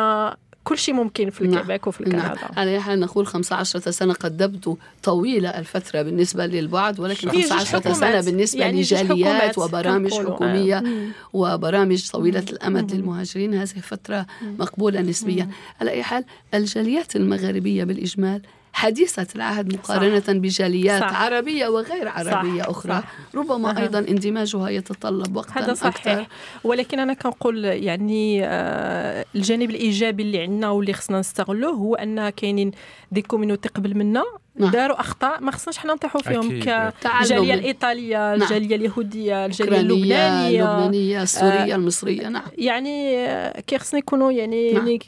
كل 0.65 0.79
شيء 0.79 0.95
ممكن 0.95 1.31
في 1.31 1.41
الكيبيك 1.41 1.69
نعم. 1.69 1.81
وفي 1.87 2.01
الكندا 2.01 2.17
نعم. 2.17 2.37
على 2.57 2.81
حال 2.81 3.01
نقول 3.01 3.27
15 3.27 3.91
سنة 3.91 4.15
قد 4.15 4.37
تبدو 4.37 4.77
طويلة 5.03 5.49
الفترة 5.49 6.03
بالنسبة 6.03 6.47
للبعض 6.47 6.99
ولكن 6.99 7.31
15 7.31 7.93
سنة 7.93 8.21
بالنسبة 8.21 8.61
يعني 8.61 8.81
لجاليات 8.81 9.59
وبرامج 9.59 10.15
حكومية 10.15 10.79
آه. 10.79 11.09
وبرامج 11.33 12.11
طويلة 12.11 12.45
الأمد 12.51 12.93
للمهاجرين 12.93 13.55
هذه 13.55 13.81
فترة 13.83 14.27
مقبولة 14.59 15.01
نسبيا. 15.01 15.51
على 15.81 15.91
أي 15.91 16.03
حال 16.03 16.25
الجاليات 16.55 17.17
المغاربية 17.17 17.85
بالإجمال 17.85 18.43
حديثة 18.77 19.27
العهد 19.37 19.75
مقارنة 19.75 20.21
صح. 20.21 20.33
بجاليات 20.33 21.01
صح. 21.01 21.23
عربية 21.23 21.69
وغير 21.69 22.09
عربية 22.09 22.63
صح. 22.63 22.69
أخرى 22.69 22.93
صح. 22.93 23.05
ربما 23.35 23.79
أه. 23.79 23.83
أيضا 23.83 23.99
اندماجها 23.99 24.69
يتطلب 24.69 25.37
وقتا 25.37 25.61
هذا 25.61 25.75
صحيح 25.75 25.97
أكثر. 26.09 26.27
ولكن 26.65 26.99
أنا 26.99 27.15
كنقول 27.15 27.65
يعني 27.65 28.45
آه 28.45 29.25
الجانب 29.35 29.71
الإيجابي 29.71 30.23
اللي 30.23 30.41
عندنا 30.43 30.71
واللي 30.71 30.93
خصنا 30.93 31.21
نستغلوه 31.21 31.73
هو 31.73 31.95
أن 31.95 32.29
كاينين 32.31 32.71
des 33.13 33.23
communautés 33.23 33.69
قبل 33.69 33.97
منا 33.97 34.25
نعم. 34.59 34.71
داروا 34.71 35.01
أخطاء 35.01 35.41
ما 35.41 35.51
خصناش 35.51 35.79
حنا 35.79 35.95
نطيحوا 35.95 36.21
فيهم 36.21 36.61
كالجاليه 36.61 37.55
الإيطالية 37.55 38.17
نعم. 38.17 38.43
الجالية 38.43 38.77
اليهودية 38.77 39.47
الجالية 39.47 39.81
اللبنانية 39.81 40.65
اللبنانيه 40.65 41.23
السوريه 41.23 41.73
آه 41.73 41.77
المصرية 41.77 42.29
نعم 42.29 42.43
يعني 42.59 43.17
آه، 43.19 43.61
كي 43.61 43.79
خصنا 43.79 43.99
يكونوا 43.99 44.33
يعني, 44.33 44.73
نعم. 44.73 44.87
يعني 44.87 45.01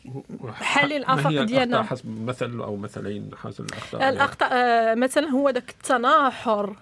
حل 0.52 0.92
الافاق 0.92 1.42
ديالنا 1.42 1.82
حسب 1.82 2.28
مثل 2.28 2.60
أو 2.60 2.76
مثلين 2.76 3.30
حسب 3.42 3.64
الأخطاء 3.64 4.08
الأخطاء 4.08 4.48
آه 4.52 4.94
مثلا 4.94 5.28
هو 5.28 5.50
ذاك 5.50 5.70
التناحر 5.70 6.76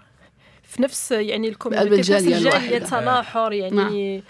في 0.63 0.83
نفس 0.83 1.13
يعني 1.13 1.49
ال 1.49 1.54
community 1.54 2.03
في 2.03 2.13
نفس 2.13 2.27
الجالية 2.27 2.77
التناحر 2.77 3.53
يعني 3.53 4.15
نعم. 4.17 4.23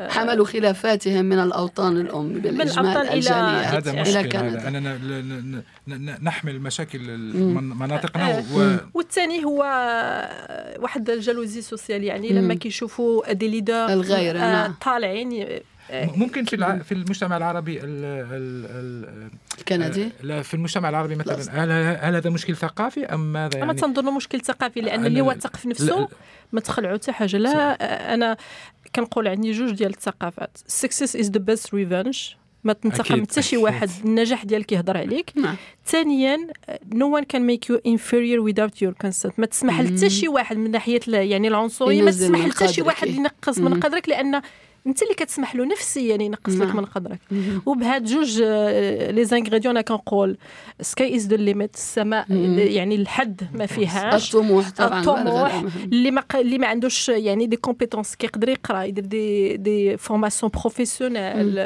حملوا 0.00 0.46
خلافاتهم 0.46 1.24
من 1.24 1.38
الأوطان 1.38 1.96
الأم 1.96 2.32
بالإجمال 2.32 3.08
الجالية 3.08 3.60
هذا 3.60 4.00
مشكل 4.00 4.36
هذا. 4.36 4.68
أننا 4.68 6.18
نحمل 6.22 6.60
مشاكل 6.60 7.00
مناطقنا 7.60 8.44
و... 8.54 8.76
والثاني 8.94 9.44
هو 9.44 9.58
واحد 10.78 11.10
ال 11.10 11.16
jalousie 11.16 11.62
sociale 11.62 12.04
يعني 12.04 12.28
لما 12.28 12.54
كيشوفوا 12.54 13.32
des 13.32 13.48
leaders 13.48 13.86
الغير 13.86 14.36
آه، 14.36 14.40
نعم. 14.40 14.74
طالعين 14.84 15.60
ممكن 15.92 16.44
في 16.44 16.56
الع... 16.56 16.78
في 16.78 16.92
المجتمع 16.92 17.36
العربي 17.36 17.80
ال... 17.80 17.84
ال... 17.84 18.66
ال... 18.70 19.28
الكندي؟ 19.58 20.08
لا 20.22 20.42
في 20.42 20.54
المجتمع 20.54 20.88
العربي 20.88 21.14
مثلا. 21.14 21.64
هل, 21.64 21.70
هل 22.00 22.14
هذا 22.14 22.30
مشكل 22.30 22.56
ثقافي 22.56 23.04
أم 23.04 23.32
ماذا 23.32 23.58
يعني؟ 23.58 23.72
ما 23.72 23.78
تنظن 23.78 24.14
مشكل 24.14 24.40
ثقافي 24.40 24.80
لأن 24.80 25.06
اللي 25.06 25.20
واثق 25.20 25.56
في 25.56 25.68
نفسه 25.68 26.08
ما 26.54 26.60
تخلعوا 26.60 26.96
حتى 26.96 27.12
حاجة. 27.12 27.36
لا 27.36 28.14
أنا 28.14 28.36
كنقول 28.96 29.28
عندي 29.28 29.52
جوج 29.52 29.70
ديال 29.70 29.90
الثقافات. 29.90 30.58
success 30.66 31.16
is 31.16 31.30
the 31.30 31.38
best 31.38 31.74
revenge 31.74 32.34
ما 32.64 32.72
تنتقم 32.72 33.22
حتى 33.22 33.42
شي 33.42 33.56
واحد 33.56 33.90
النجاح 34.04 34.44
ديالك 34.44 34.72
يهضر 34.72 34.96
عليك. 34.96 35.32
نعم. 35.36 35.56
ثانيا 35.86 36.48
no 36.92 37.14
one 37.14 37.24
can 37.24 37.42
make 37.42 37.70
you 37.70 37.80
inferior 37.86 38.40
without 38.40 38.82
your 38.82 38.92
consent 38.92 39.32
ما 39.38 39.46
تسمح 39.46 39.80
لحتى 39.80 40.10
شي 40.10 40.28
واحد 40.28 40.56
من 40.56 40.70
ناحية 40.70 41.00
يعني 41.08 41.48
العنصرية 41.48 42.02
ما 42.02 42.10
تسمح 42.10 42.46
لحتى 42.46 42.68
شي 42.72 42.82
واحد 42.82 43.08
ينقص 43.08 43.58
من 43.58 43.80
قدرك 43.80 44.08
لأن 44.08 44.42
انت 44.86 45.02
اللي 45.02 45.14
كتسمح 45.14 45.56
له 45.56 45.64
نفسيا 45.64 46.10
يعني 46.10 46.24
ينقص 46.24 46.52
لك 46.52 46.66
نعم. 46.66 46.76
من 46.76 46.84
قدرك. 46.84 47.18
وبهاد 47.66 48.04
جوج 48.04 48.42
les 49.10 49.24
ingrédients 49.24 49.76
أنا 49.76 49.80
كنقول 49.80 50.36
sky 50.80 51.16
is 51.16 51.26
the 51.26 51.36
limit 51.36 51.74
السماء 51.74 52.30
يعني 52.58 52.94
الحد 52.94 53.42
ما 53.54 53.66
فيهاش. 53.66 54.34
الطموح 54.34 54.70
طبعا 54.70 55.00
الطموح 55.00 55.64
اللي 55.84 56.10
ما 56.10 56.22
اللي 56.34 56.58
ما 56.58 56.66
عندوش 56.66 57.08
يعني 57.08 57.46
des 57.46 57.56
compétences 57.56 58.14
كيقدر 58.16 58.48
يقرا 58.48 58.82
يدير 58.82 59.04
des 59.04 59.56
des 59.56 59.96
formations 59.96 60.52
professionnelles 60.54 61.58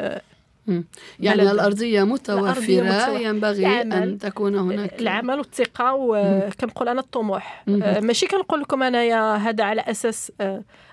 يعني 1.19 1.51
الأرضية 1.51 2.03
متوفرة 2.03 2.79
الأرضية 2.79 3.27
ينبغي 3.27 3.67
العمل. 3.67 3.93
أن 3.93 4.17
تكون 4.17 4.55
هناك. 4.55 5.01
العمل 5.01 5.37
والثقة 5.37 5.93
وكنقول 5.93 6.87
أنا 6.87 6.99
الطموح. 6.99 7.63
آه، 7.67 7.99
ماشي 7.99 8.27
كنقول 8.27 8.61
لكم 8.61 8.83
أنايا 8.83 9.35
هذا 9.35 9.63
على 9.63 9.81
أساس 9.81 10.31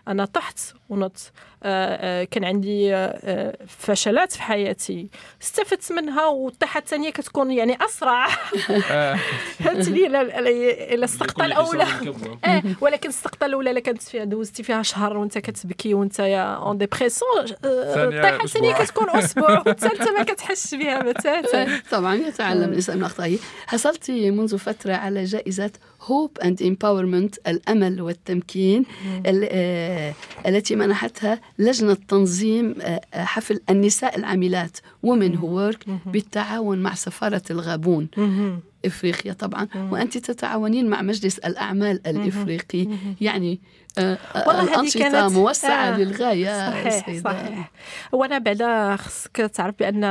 أنا 0.08 0.24
طحت 0.24 0.58
ونضت. 0.88 1.32
آه، 1.62 2.22
آه، 2.22 2.24
كان 2.24 2.44
عندي 2.44 2.94
آه، 2.94 3.58
فشلات 3.68 4.32
في 4.32 4.42
حياتي. 4.42 5.08
استفدت 5.42 5.92
منها 5.92 6.26
والطيحه 6.26 6.78
الثانية 6.78 7.10
كتكون 7.10 7.50
يعني 7.50 7.78
أسرع. 7.84 8.26
فهمتني؟ 9.58 10.06
إلى 10.94 11.04
السقطه 11.04 11.44
الأولى. 11.44 11.86
ولكن 12.80 13.08
السقطه 13.08 13.46
الأولى 13.46 13.70
اللي 13.70 13.80
كانت 13.80 14.02
فيها 14.02 14.24
دوزتي 14.24 14.62
فيها 14.62 14.82
شهر 14.82 15.16
وأنت 15.16 15.38
كتبكي 15.38 15.94
وأنت 15.94 16.20
en 16.20 16.78
dépression 16.78 17.44
الطيحه 17.64 18.44
الثانية 18.44 18.72
كتكون 18.72 19.10
أسبوع 19.10 19.62
والثالثه 19.66 20.12
ما 20.12 20.22
كتحسش 20.22 20.74
بها 20.74 21.02
بتاتا. 21.12 21.80
طبعا 21.90 22.14
يتعلم 22.14 22.68
الإنسان 22.70 22.96
من 22.96 23.04
أخطائه. 23.04 23.38
حصلتي 23.66 24.30
منذ 24.30 24.58
فترة 24.58 24.92
على 24.92 25.24
جائزة 25.24 25.70
Hope 26.06 26.30
and 26.44 26.62
Empowerment 26.62 27.34
الأمل 27.48 28.00
والتمكين 28.02 28.84
التي 30.46 30.76
منحتها 30.76 31.40
لجنة 31.58 31.94
تنظيم 32.08 32.74
آه، 32.80 33.00
آه، 33.14 33.24
حفل 33.24 33.60
النساء 33.70 34.16
العاملات 34.18 34.78
Women 35.02 35.36
Who 35.36 35.56
Work 35.56 35.84
بالتعاون 36.06 36.78
مع 36.78 36.94
سفارة 36.94 37.42
الغابون. 37.50 38.08
افريقيا 38.86 39.32
طبعا. 39.32 39.68
وأنت 39.90 40.18
تتعاونين 40.18 40.88
مع 40.88 41.02
مجلس 41.02 41.38
الأعمال 41.38 42.06
الإفريقي. 42.06 42.88
يعني 43.20 43.60
آه، 43.98 44.18
والله 44.46 44.62
الأنشطة 44.74 45.28
موسعة 45.28 45.94
آه 45.94 45.98
للغاية 45.98 46.70
صحيح 46.70 47.20
صحيح. 47.24 47.70
وأنا 48.12 48.38
بعدا 48.38 48.96
خصك 48.96 49.36
تعرف 49.36 49.74
بأن 49.78 50.02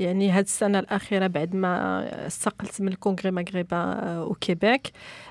يعني 0.00 0.30
هذه 0.30 0.44
السنة 0.44 0.78
الأخيرة 0.78 1.26
بعد 1.26 1.54
ما 1.54 2.04
استقلت 2.26 2.80
من 2.80 2.88
ال 2.88 2.93
Congrès 2.93 3.30
Maghreb 3.30 4.18
au 4.18 4.35
Québec 4.35 4.86
آه، 4.86 4.90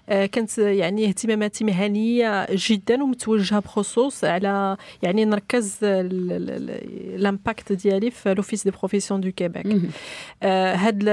كانت 0.10 0.58
يعني 0.58 1.08
اهتماماتي 1.08 1.64
مهنية 1.64 2.48
جدا 2.52 3.04
ومتوجهة 3.04 3.60
بخصوص 3.60 4.24
على 4.24 4.78
يعني 5.04 5.26
نركز 5.26 5.78
ال 5.84 6.11
impact 6.11 7.72
ديالي 7.72 8.12
في 8.12 8.34
l'Office 8.34 8.64
des 8.64 8.72
professions 8.72 9.22
du 9.22 9.32
Québec 9.32 9.68
هاد 10.44 11.08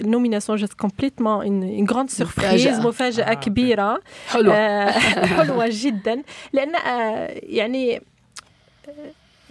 ال 0.00 0.05
nomination 0.05 0.58
جات 0.58 0.72
complètement 0.72 1.46
une 1.46 1.86
grande 1.90 2.10
surprise 2.10 2.80
مفاجأة. 2.80 3.34
كبيرة. 3.34 4.00
حلوة. 4.28 4.54
آه، 4.54 4.90
حلوة 5.38 5.66
جدا. 5.70 6.22
لأن 6.52 6.74
آه، 6.76 7.26
يعني 7.42 8.02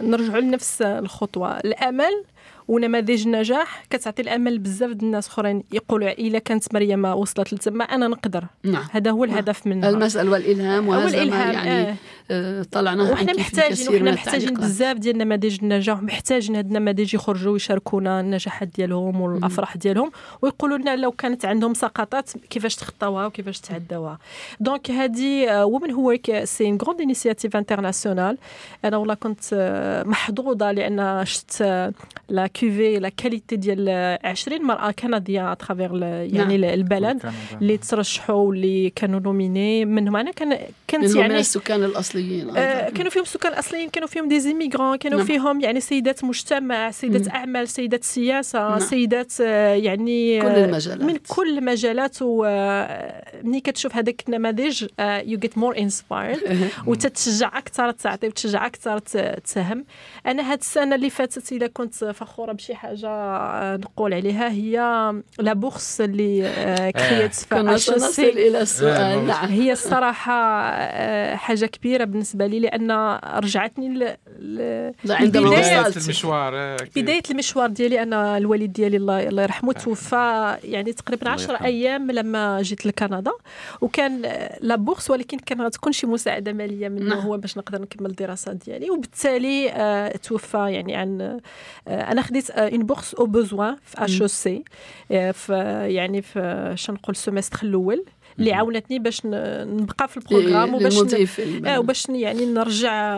نرجع 0.00 0.38
لنفس 0.38 0.82
الخطوة. 0.82 1.58
الأمل 1.58 2.24
ونماذج 2.68 3.22
النجاح 3.26 3.84
كتعطي 3.90 4.22
الامل 4.22 4.58
بزاف 4.58 4.90
د 4.90 5.02
الناس 5.02 5.28
اخرين 5.28 5.62
يقولوا 5.72 6.10
إلا 6.10 6.38
كانت 6.38 6.74
مريم 6.74 7.04
وصلت 7.04 7.52
لتما 7.54 7.84
أنا 7.84 8.08
نقدر 8.08 8.44
نعم. 8.64 8.84
هذا 8.90 9.10
هو 9.10 9.24
الهدف 9.24 9.66
منها 9.66 9.90
المسألة 9.90 10.30
والإلهام 10.30 10.88
وهذا 10.88 11.04
والإلهام 11.04 11.52
يعني 11.52 11.90
آه. 11.90 11.94
آه 12.30 12.62
طلعنا 12.62 13.12
وحنا 13.12 13.32
محتاجين 13.32 13.88
وحنا 13.88 14.12
محتاجين 14.12 14.54
بزاف 14.54 14.96
ديال 14.96 15.14
النماذج 15.14 15.58
النجاح 15.62 16.02
محتاجين 16.02 16.56
هاد 16.56 16.66
النماذج 16.66 17.14
يخرجوا 17.14 17.52
ويشاركونا 17.52 18.20
النجاحات 18.20 18.68
ديالهم 18.68 19.20
والأفراح 19.20 19.76
ديالهم 19.76 20.10
ويقولوا 20.42 20.78
لنا 20.78 20.96
لو 20.96 21.12
كانت 21.12 21.44
عندهم 21.44 21.74
سقطات 21.74 22.30
كيفاش 22.50 22.76
تخطاوها 22.76 23.26
وكيفاش 23.26 23.60
تعداوها. 23.60 24.18
دونك 24.60 24.90
هذه 24.90 25.64
وومن 25.64 25.90
هو 25.90 26.16
سي 26.44 26.68
ان 26.68 26.78
غروند 26.82 27.00
انيسياتيف 27.00 27.56
انترناسيونال 27.56 28.38
أنا 28.84 28.96
والله 28.96 29.14
كنت 29.14 29.44
آه، 29.52 30.02
محظوظة 30.02 30.72
لأن 30.72 31.24
شفت 31.24 31.62
لا 32.28 32.46
كيفي 32.46 32.98
لا 32.98 33.08
كاليتي 33.08 33.56
ديال 33.56 34.18
20 34.24 34.62
مرأة 34.62 34.90
كندية 34.90 35.52
اترافيغ 35.52 36.02
يعني 36.02 36.58
نعم. 36.58 36.74
البلد 36.74 37.32
اللي 37.60 37.76
ترشحوا 37.76 38.34
واللي 38.34 38.90
كانوا 38.90 39.20
نوميني 39.20 39.84
منهم 39.84 40.16
أنا 40.16 40.30
كان 40.30 40.58
كنت 40.92 41.16
يعني 41.16 41.34
من 41.34 41.40
السكان 41.40 41.84
الأصليين 41.84 42.56
آه 42.56 42.90
كانوا 42.90 43.10
فيهم 43.10 43.22
السكان 43.22 43.52
الاصليين 43.52 43.90
كانوا 43.90 44.08
فيهم 44.08 44.28
دي 44.28 44.40
زيميغرون 44.40 44.96
كانوا 44.96 45.18
نعم. 45.18 45.26
فيهم 45.26 45.60
يعني 45.60 45.80
سيدات 45.80 46.24
مجتمع 46.24 46.90
سيدات 46.90 47.28
مم. 47.28 47.34
أعمال 47.34 47.68
سيدات 47.68 48.04
سياسة 48.04 48.68
نعم. 48.68 48.78
سيدات 48.78 49.32
آه، 49.40 49.74
يعني 49.74 50.40
كل 50.40 50.46
المجالات. 50.46 51.02
من 51.02 51.16
كل 51.28 51.58
المجالات 51.58 52.16
ومني 52.20 53.60
كتشوف 53.60 53.96
هذاك 53.96 54.22
النماذج 54.28 54.86
يو 55.00 55.38
جيت 55.38 55.58
مور 55.58 55.78
انسبايرد 55.78 56.70
وتتشجع 56.86 57.58
أكثر 57.58 57.90
تعطي 57.90 58.26
وتشجع 58.26 58.66
أكثر 58.66 58.98
تساهم. 59.44 59.84
أنا 60.26 60.52
هاد 60.52 60.58
السنة 60.58 60.94
اللي 60.94 61.10
فاتت 61.10 61.52
اذا 61.52 61.66
كنت 61.66 61.94
فخورة 61.94 62.52
بشي 62.52 62.74
حاجة 62.74 63.08
آه، 63.08 63.76
نقول 63.76 64.14
عليها 64.14 64.48
هي 64.50 64.72
لا 65.38 65.52
بورس 65.52 66.00
اللي 66.00 66.46
آه، 66.46 66.90
كريت 66.90 67.34
في 67.34 67.54
نصل 67.54 68.22
إلى 68.22 68.60
السؤال 68.60 69.26
نعم. 69.26 69.48
هي 69.48 69.72
الصراحة 69.72 70.32
حاجة 71.36 71.66
كبيرة 71.66 72.04
بالنسبة 72.04 72.46
لي 72.46 72.60
لأن 72.60 73.18
رجعتني 73.34 73.88
ل... 73.88 74.16
عندما 75.10 75.50
بداية 75.50 75.86
المشوار 75.86 76.76
بداية 76.96 77.22
المشوار 77.30 77.68
ديالي 77.68 78.02
أنا 78.02 78.38
الوالد 78.38 78.72
ديالي 78.72 78.96
الله 78.96 79.28
الله 79.28 79.42
يرحمه 79.42 79.72
توفى 79.72 80.56
يعني 80.64 80.92
تقريبا 80.92 81.30
10 81.30 81.64
أيام 81.64 82.10
لما 82.10 82.62
جيت 82.62 82.86
لكندا. 82.86 83.32
وكان 83.80 84.22
la 84.60 84.76
bourse 84.76 85.10
ولكن 85.10 85.38
كان 85.38 85.62
غتكون 85.62 85.92
شي 85.92 86.06
مساعدة 86.06 86.52
مالية 86.52 86.88
منه 86.88 87.14
نعم. 87.14 87.18
هو 87.18 87.36
باش 87.36 87.58
نقدر 87.58 87.82
نكمل 87.82 88.10
الدراسة 88.10 88.52
ديالي. 88.52 88.90
وبالتالي 88.90 89.70
آه 89.70 90.16
توفى 90.16 90.72
يعني 90.72 90.96
عن 90.96 91.20
آه 91.20 91.40
أنا 91.88 92.22
خديت 92.22 92.50
une 92.50 92.86
bourse 92.86 93.14
au 93.14 93.26
besoin 93.26 93.76
في 93.84 94.04
HEC 94.04 94.64
في 95.08 95.52
يعني 95.88 96.22
في 96.22 96.72
شنقول 96.76 97.10
ال 97.10 97.15
semestre 97.15 97.58
الأول. 97.62 98.04
اللي 98.38 98.52
عاونتني 98.52 98.98
باش 98.98 99.20
نبقى 99.26 100.08
في 100.08 100.16
ال 100.16 100.22
programme 100.22 100.74
وباش 100.74 100.98
آه 101.66 101.80
وباش 101.80 102.08
يعني 102.08 102.46
نرجع 102.46 103.16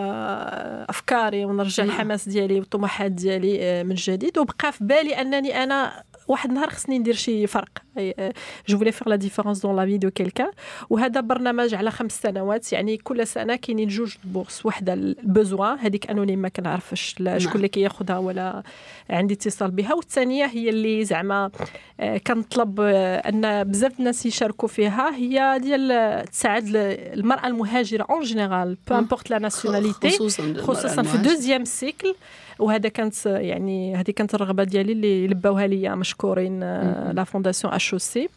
أفكاري 0.88 1.44
ونرجع 1.44 1.84
الحماس 1.84 2.28
ديالي 2.28 2.54
والطموحات 2.54 3.10
ديالي 3.12 3.58
آه، 3.62 3.82
من 3.82 3.94
جديد. 3.94 4.38
وبقى 4.38 4.72
في 4.72 4.84
بالي 4.84 5.20
أنني 5.20 5.62
أنا 5.62 6.02
واحد 6.28 6.48
النهار 6.48 6.70
خصني 6.70 6.98
ندير 6.98 7.14
شي 7.14 7.46
فرق. 7.46 7.84
je 8.68 8.78
voulais 8.78 8.92
faire 8.92 9.08
la 9.08 9.16
différence 9.16 9.60
dans 9.60 9.76
la 9.76 9.86
vie 9.86 9.98
de 9.98 10.10
quelqu'un 10.10 10.50
وهذا 10.90 11.20
برنامج 11.20 11.74
على 11.74 11.90
خمس 11.90 12.20
سنوات 12.20 12.72
يعني 12.72 12.96
كل 12.96 13.26
سنة 13.26 13.56
كاينين 13.56 13.88
جوج 13.88 14.14
bourses 14.24 14.66
وحده 14.66 14.92
au 14.94 15.15
besoin 15.15 15.78
هذيك 15.78 16.10
anonyme 16.10 16.38
ما 16.38 16.48
كنعرفش 16.48 17.10
شكون 17.10 17.28
اللي 17.28 17.44
نعم. 17.54 17.66
كياخذها 17.66 18.18
ولا 18.18 18.62
عندي 19.10 19.34
اتصال 19.34 19.70
بها. 19.70 19.94
والثانية 19.94 20.44
هي 20.44 20.68
اللي 20.68 21.04
زعما 21.04 21.50
آه، 22.00 22.18
كنطلب 22.18 22.80
آه، 22.80 23.16
أن 23.16 23.64
بزاف 23.64 23.98
الناس 23.98 24.26
يشاركوا 24.26 24.68
فيها. 24.68 25.14
هي 25.16 25.58
ديال 25.62 26.24
تساعد 26.24 26.64
المرأة 26.74 27.46
المهاجرة 27.46 28.06
en 28.10 28.22
général 28.22 28.76
peu 28.88 28.94
importe 28.94 29.30
la 29.30 29.38
nationalité 29.38 30.10
خصوصا 30.58 31.02
في 31.02 31.18
deuxième 31.18 31.64
cycle 31.64 32.14
وهذا 32.58 32.88
كانت 32.88 33.26
يعني 33.26 33.96
هذه 33.96 34.10
كانت 34.10 34.34
الرغبة 34.34 34.64
ديالي 34.64 34.92
اللي 34.92 35.26
لباوها 35.26 35.66
ليا 35.66 35.94
مشكورين 35.94 36.60
لا 37.10 37.24
فونداسيون 37.24 37.72
اش 37.72 37.92
أو 37.92 37.98
سي 37.98 38.28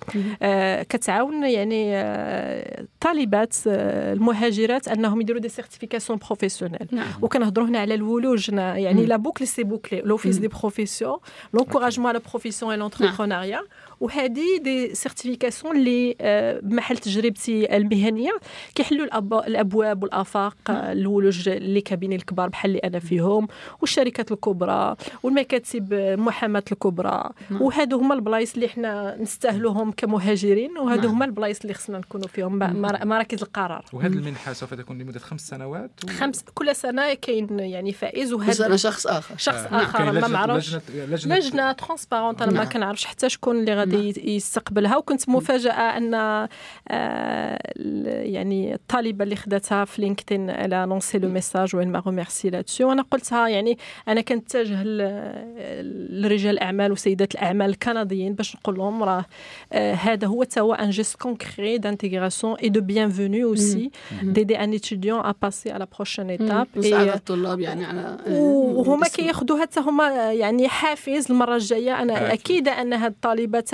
كتعاون 0.84 1.44
يعني 1.44 1.96
آه، 1.96 2.86
طالبات 3.02 3.56
آه، 3.68 4.14
المهاجرات 4.14 4.88
أنهم 4.88 5.22
يديروا 5.22 5.42
دي 5.42 5.50
سيرتيفيكاسيون 5.50 6.20
بروفيسيونيل. 6.20 6.88
وكنهضروا 7.22 7.68
هنا 7.68 7.80
على 7.80 7.94
الولوج 7.94 8.50
يعني 8.50 9.06
لا 9.06 9.16
بوكل 9.16 9.48
سي 9.48 9.64
بوكلي 9.64 10.02
لوفيس 10.02 10.38
دي 10.38 10.48
بروفيسيون 10.48 11.18
لونكوراجمون 11.54 12.10
على 12.10 12.20
بروفيسيون 12.20 12.72
اي 12.72 12.78
لونتربرونيا 12.78 13.62
وهذه 14.00 14.58
دي 14.62 14.96
سيرتيفيكاسيون 14.96 15.78
اللي 15.78 16.16
آه، 16.22 16.60
بمحل 16.64 16.98
تجربتي 16.98 17.78
المهنية 17.78 18.32
كيحلوا 18.76 19.06
الأبواب 19.48 20.04
والآفاق 20.04 20.58
الولوج 20.70 21.50
اللي 21.50 21.82
كابين 21.82 22.14
الكبار 22.14 22.50
بحال 22.50 22.72
اللي 22.72 22.80
أنا 22.80 23.00
فيهم 23.00 23.48
والشركات 23.82 24.32
الكبرى 24.32 24.96
والمكاتب 25.24 25.94
المحاماه 25.94 26.64
الكبرى 26.72 27.30
نعم. 27.50 27.62
وهادو 27.62 28.00
هما 28.00 28.16
البلايص 28.16 28.54
اللي 28.54 28.68
حنا 28.68 29.18
نستاهلوهم 29.22 29.92
كمهاجرين 29.92 30.78
وهادو 30.78 31.02
نعم. 31.02 31.12
هما 31.12 31.26
البلايص 31.26 31.62
اللي 31.62 31.74
خصنا 31.74 31.98
نكونوا 31.98 32.28
فيهم 32.28 32.60
مراكز 33.08 33.42
القرار 33.42 33.86
وهذه 33.94 34.14
المنحة 34.14 34.54
سوف 34.54 34.74
تكون 34.74 34.98
لمدة 34.98 35.20
خمس 35.20 35.48
سنوات 35.48 35.92
و... 36.04 36.08
خمس 36.08 36.44
كل 36.54 36.76
سنة 36.76 37.14
كاين 37.14 37.60
يعني 37.60 37.94
فائز 37.94 38.34
وهذا 38.34 38.76
شخص 38.76 39.08
آخر 39.08 39.38
شخص 39.38 39.66
آه. 39.72 39.82
آخر 39.82 40.12
ما 40.12 40.28
معرفش 40.28 40.76
لجنه 40.76 41.06
لجنة, 41.06 41.36
لجنة 41.36 41.72
transparente 41.72 42.42
أنا 42.42 42.52
ما 42.52 42.58
نعم. 42.58 42.70
كنعرفش 42.70 43.06
حتى 43.06 43.30
شكون 43.30 43.60
اللي 43.60 43.74
غادي 43.74 43.87
نعم. 43.88 44.14
يستقبلها. 44.18 44.98
وكنت 44.98 45.30
مفاجأة 45.30 45.98
أن 45.98 46.14
آه 46.14 47.60
يعني 48.06 48.74
الطالبة 48.74 49.24
اللي 49.24 49.36
خدتها 49.36 49.86
في 49.86 50.02
لينكدين 50.02 50.50
على 50.50 50.86
lancé 50.90 51.18
le 51.18 51.30
message 51.30 51.76
وين 51.76 51.92
m'a 51.92 52.00
remerciée 52.00 52.50
لاتسي 52.50 52.84
وأنا 52.84 53.02
قلتها 53.02 53.48
يعني 53.48 53.78
أنا 54.08 54.22
كنتجه 54.22 54.84
لرجال 54.84 56.54
الأعمال 56.54 56.92
وسيدات 56.92 57.36
الأعمال 57.36 57.70
الكنديين 57.70 58.34
باش 58.34 58.56
نقول 58.56 58.78
لهم 58.78 59.04
راه 59.04 59.26
آه 59.74 59.94
هذا 59.94 60.28
هو 60.28 60.46
هو 60.58 60.74
ان 60.74 60.90
جيست 60.90 61.16
كونكري 61.16 61.78
دانتيغراسيون 61.78 62.56
اي 62.56 62.70
دو 62.70 62.82
بيانفوني 62.82 63.44
اوسي 63.44 63.92
ديدي 64.24 64.60
ان 64.60 64.74
اتيديون 64.74 65.20
ا 65.20 65.34
باسي 65.42 65.72
على 65.72 65.88
بروشين 65.96 66.30
ايتاب 66.30 66.68
مساعدة 66.76 67.14
الطلاب 67.14 67.60
يعني 67.60 67.86
على 67.86 68.18
وهما 68.28 69.08
كياخذوها 69.08 69.62
حتى 69.62 69.80
هما 69.80 70.34
يعني 70.34 70.68
حافز 70.68 71.32
المرة 71.32 71.56
الجاية. 71.56 72.02
أنا 72.02 72.34
أكيد 72.34 72.68
أن 72.68 72.94
هاد 72.94 73.14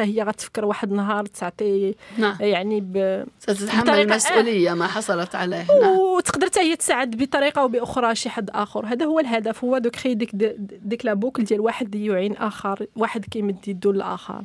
هي 0.04 0.24
غتفكر 0.24 0.66
واحد 0.66 0.92
النهار 0.92 1.26
تعطي 1.26 1.96
نعم. 2.18 2.36
يعني 2.40 2.82
ب... 2.82 3.26
ستتحمل 3.40 3.90
المسؤولية 3.90 4.74
ما 4.74 4.88
حصلت 4.88 5.36
عليه. 5.36 5.66
نعم. 5.82 5.98
وتقدر 5.98 6.48
حتى 6.48 6.60
هي 6.60 6.76
تساعد 6.76 7.18
بطريقة 7.18 7.62
أو 7.62 7.68
بأخرى 7.68 8.16
شي 8.16 8.30
حد 8.30 8.50
آخر. 8.50 8.86
هذا 8.86 9.06
هو 9.06 9.20
الهدف. 9.20 9.64
هو 9.64 9.78
دوك 9.78 9.96
خي 9.96 10.14
ديك 10.14 10.36
ديك 10.84 11.06
لابوكل 11.06 11.44
ديال 11.44 11.62
واحد 11.62 11.96
يعين 11.96 12.34
آخر 12.34 12.88
واحد 12.96 13.26
كيمد 13.26 13.68
يدو 13.68 13.92
للاخر 13.92 14.44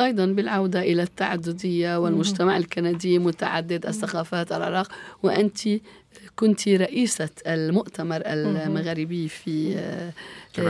أيضا 0.00 0.26
بالعودة 0.26 0.80
إلى 0.80 1.02
التعددية 1.02 1.98
والمجتمع 1.98 2.56
الكندي 2.56 3.18
متعدد 3.18 3.86
الثقافات 3.86 4.52
العراق 4.52 4.92
وأنت 5.22 5.58
كنت 6.36 6.68
رئيسة 6.68 7.28
المؤتمر 7.46 8.22
المغربي 8.26 9.28
في 9.28 9.76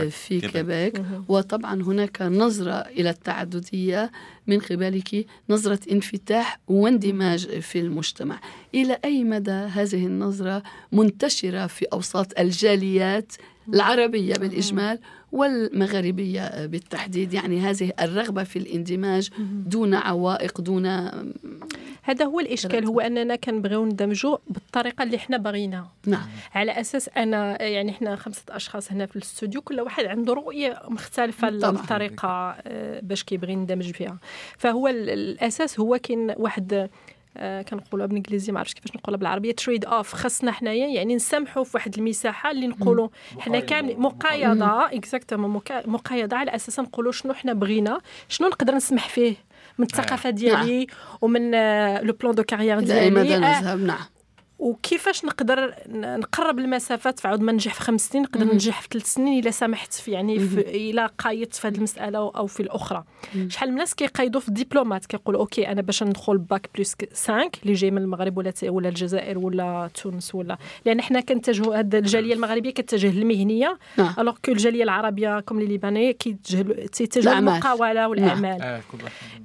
في 0.09 0.41
كيبيك 0.41 1.01
وطبعا 1.27 1.81
هناك 1.81 2.21
نظرة 2.21 2.73
إلى 2.73 3.09
التعددية 3.09 4.11
من 4.47 4.59
قبلك 4.59 5.25
نظرة 5.49 5.79
انفتاح 5.91 6.59
واندماج 6.67 7.59
في 7.59 7.79
المجتمع. 7.79 8.39
إلى 8.75 8.99
أي 9.05 9.23
مدى 9.23 9.51
هذه 9.51 10.05
النظرة 10.05 10.63
منتشرة 10.91 11.67
في 11.67 11.85
أوساط 11.93 12.39
الجاليات 12.39 13.33
العربية 13.73 14.33
بالإجمال؟ 14.33 14.99
والمغربية 15.31 16.65
بالتحديد 16.65 17.33
يعني 17.33 17.59
هذه 17.59 17.91
الرغبة 18.01 18.43
في 18.43 18.59
الاندماج 18.59 19.29
دون 19.65 19.93
عوائق 19.93 20.61
دون 20.61 20.85
هذا 22.03 22.25
هو 22.25 22.39
الإشكال 22.39 22.85
هو 22.85 22.99
أننا 22.99 23.35
كنبغيو 23.35 23.85
ندمجوا 23.85 24.37
بالطريقة 24.47 25.03
اللي 25.03 25.19
حنا 25.19 25.37
باغيينها. 25.37 25.91
نعم. 26.05 26.27
على 26.55 26.71
أساس 26.71 27.09
أنا 27.17 27.61
يعني 27.61 27.91
حنا 27.91 28.15
خمسة 28.15 28.41
أشخاص 28.49 28.91
هنا 28.91 29.05
في 29.05 29.15
الاستوديو 29.15 29.61
كل 29.61 29.81
واحد 29.81 30.05
عنده 30.05 30.33
رؤية 30.33 30.81
مختلفة 30.87 31.49
للطريقة 31.49 32.27
آه، 32.27 32.99
باش 32.99 33.23
كيبغي 33.23 33.53
يندمج 33.53 33.91
فيها. 33.91 34.17
فهو 34.57 34.87
الأساس 34.87 35.79
هو 35.79 35.97
كاين 35.97 36.33
واحد 36.37 36.89
آه 37.37 37.61
كنقولوها 37.61 38.07
بالانجليزي 38.07 38.51
ما 38.51 38.59
عرفتش 38.59 38.73
كيفاش 38.73 38.95
نقولها 38.95 39.17
بالعربية. 39.17 39.51
trade-off 39.51 40.13
خاصنا 40.13 40.51
حنايا 40.51 40.87
يعني 40.87 41.15
نسامحوا 41.15 41.63
في 41.63 41.71
واحد 41.77 41.97
المساحة 41.97 42.51
اللي 42.51 42.67
نقولوا 42.67 43.07
حنا 43.39 43.59
كاملين 43.59 43.99
مقايضة 43.99 44.85
exactement 44.85 45.61
مقايضة 45.85 46.37
على 46.37 46.55
أساس 46.55 46.79
نقولوا 46.79 47.11
شنو 47.11 47.33
حنا 47.33 47.53
بغينا 47.53 48.01
شنو 48.29 48.47
نقدر 48.47 48.75
نسمح 48.75 49.09
فيه 49.09 49.35
من 49.77 49.85
الثقافة 49.85 50.29
ديالي 50.29 50.77
نعم. 50.85 50.87
ومن 51.21 51.51
le 52.01 52.13
plan 52.13 52.35
de 52.35 52.43
carrière 52.43 52.79
ديالي. 52.79 53.09
نعم. 53.85 53.99
وكيفاش 54.61 55.25
نقدر 55.25 55.73
نقرب 55.89 56.59
المسافات 56.59 57.19
فعود 57.19 57.41
ما 57.41 57.51
ننجح 57.51 57.73
في 57.73 57.81
خمس 57.81 58.09
سنين 58.09 58.23
نقدر 58.23 58.45
ننجح 58.45 58.81
في 58.81 58.87
ثلاث 58.91 59.13
سنين 59.13 59.39
إلا 59.39 59.51
سمحت 59.51 59.93
في 59.93 60.11
يعني 60.11 60.39
في 60.39 60.89
إلا 60.89 61.05
قايدت 61.05 61.55
في 61.55 61.67
هذه 61.67 61.75
المسألة 61.75 62.17
أو 62.17 62.47
في 62.47 62.59
الأخرى. 62.59 63.03
شحال 63.47 63.69
من 63.69 63.75
الناس 63.75 63.95
كيقايدوا 63.95 64.41
في 64.41 64.47
الدبلومات 64.47 65.05
كيقول 65.05 65.35
OK 65.35 65.67
أنا 65.67 65.81
باش 65.81 66.03
ندخل 66.03 66.37
bac 66.37 66.69
plus 66.77 66.95
5 67.13 67.49
اللي 67.63 67.73
جاي 67.73 67.91
من 67.91 67.97
المغرب 67.97 68.37
ولا 68.37 68.53
ولا 68.63 68.89
الجزائر 68.89 69.37
ولا 69.37 69.89
تونس 70.03 70.35
ولا 70.35 70.57
لأن 70.85 71.01
حنا 71.01 71.19
كنتجهوا 71.21 71.75
هذه 71.79 71.97
الجالية 71.97 72.33
المغربية 72.33 72.71
كتجه 72.71 73.11
للمهنية 73.11 73.77
alors 74.19 74.35
que 74.45 74.51
الجالية 74.51 74.83
العربية 74.83 75.39
comme 75.39 75.59
les 75.59 75.65
Libanais 75.65 76.13
كيتجهوا 76.13 76.63
للمقاوله 77.39 78.07
والأعمال. 78.07 78.61
آه. 78.61 78.81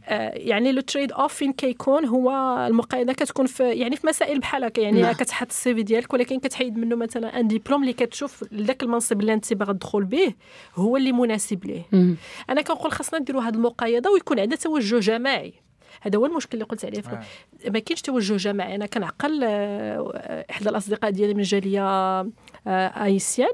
آه 0.09 0.31
يعني 0.35 0.72
le 0.72 0.80
trade-off 0.80 1.35
فين 1.35 1.52
كيكون؟ 1.52 2.05
هو 2.05 2.31
المقايضه 2.68 3.12
كتكون 3.12 3.46
في 3.46 3.70
يعني 3.70 3.96
في 3.96 4.07
مسائل 4.07 4.38
بحال 4.38 4.64
هكا 4.64 4.81
يعني 4.81 5.05
نعم. 5.06 5.14
كتحط 5.14 5.48
ال 5.48 5.74
CV 5.74 5.82
ديالك 5.82 6.14
ولكن 6.14 6.40
كتحيد 6.40 6.78
منه 6.78 6.96
مثلا 6.96 7.40
أن 7.40 7.48
ديبلوم 7.48 7.82
اللي 7.82 7.92
كتشوف 7.92 8.44
ذاك 8.54 8.82
المنصب 8.82 9.20
اللي 9.20 9.32
أنت 9.32 9.52
باغي 9.52 9.72
تدخل 9.72 10.04
به 10.04 10.34
هو 10.74 10.96
اللي 10.96 11.12
مناسب 11.12 11.64
ليه. 11.64 11.82
أنا 12.50 12.62
كنقول 12.62 12.92
خاصنا 12.92 13.20
نديروا 13.20 13.42
هذه 13.42 13.54
المقايضة 13.54 14.10
ويكون 14.10 14.40
عندنا 14.40 14.56
توجه 14.56 14.98
جماعي. 14.98 15.54
هذا 16.00 16.18
هو 16.18 16.26
المشكل 16.26 16.50
اللي 16.54 16.64
قلت 16.64 16.84
عليه. 16.84 16.98
آه. 16.98 17.70
ما 17.70 17.78
كاينش 17.78 18.02
توجه 18.02 18.36
جماعي. 18.36 18.74
أنا 18.74 18.86
كنعقل 18.86 19.40
آه، 19.44 20.46
إحدى 20.50 20.68
الأصدقاء 20.68 21.10
ديالي 21.10 21.34
من 21.34 21.42
جالية 21.42 22.20
asienne 22.66 23.48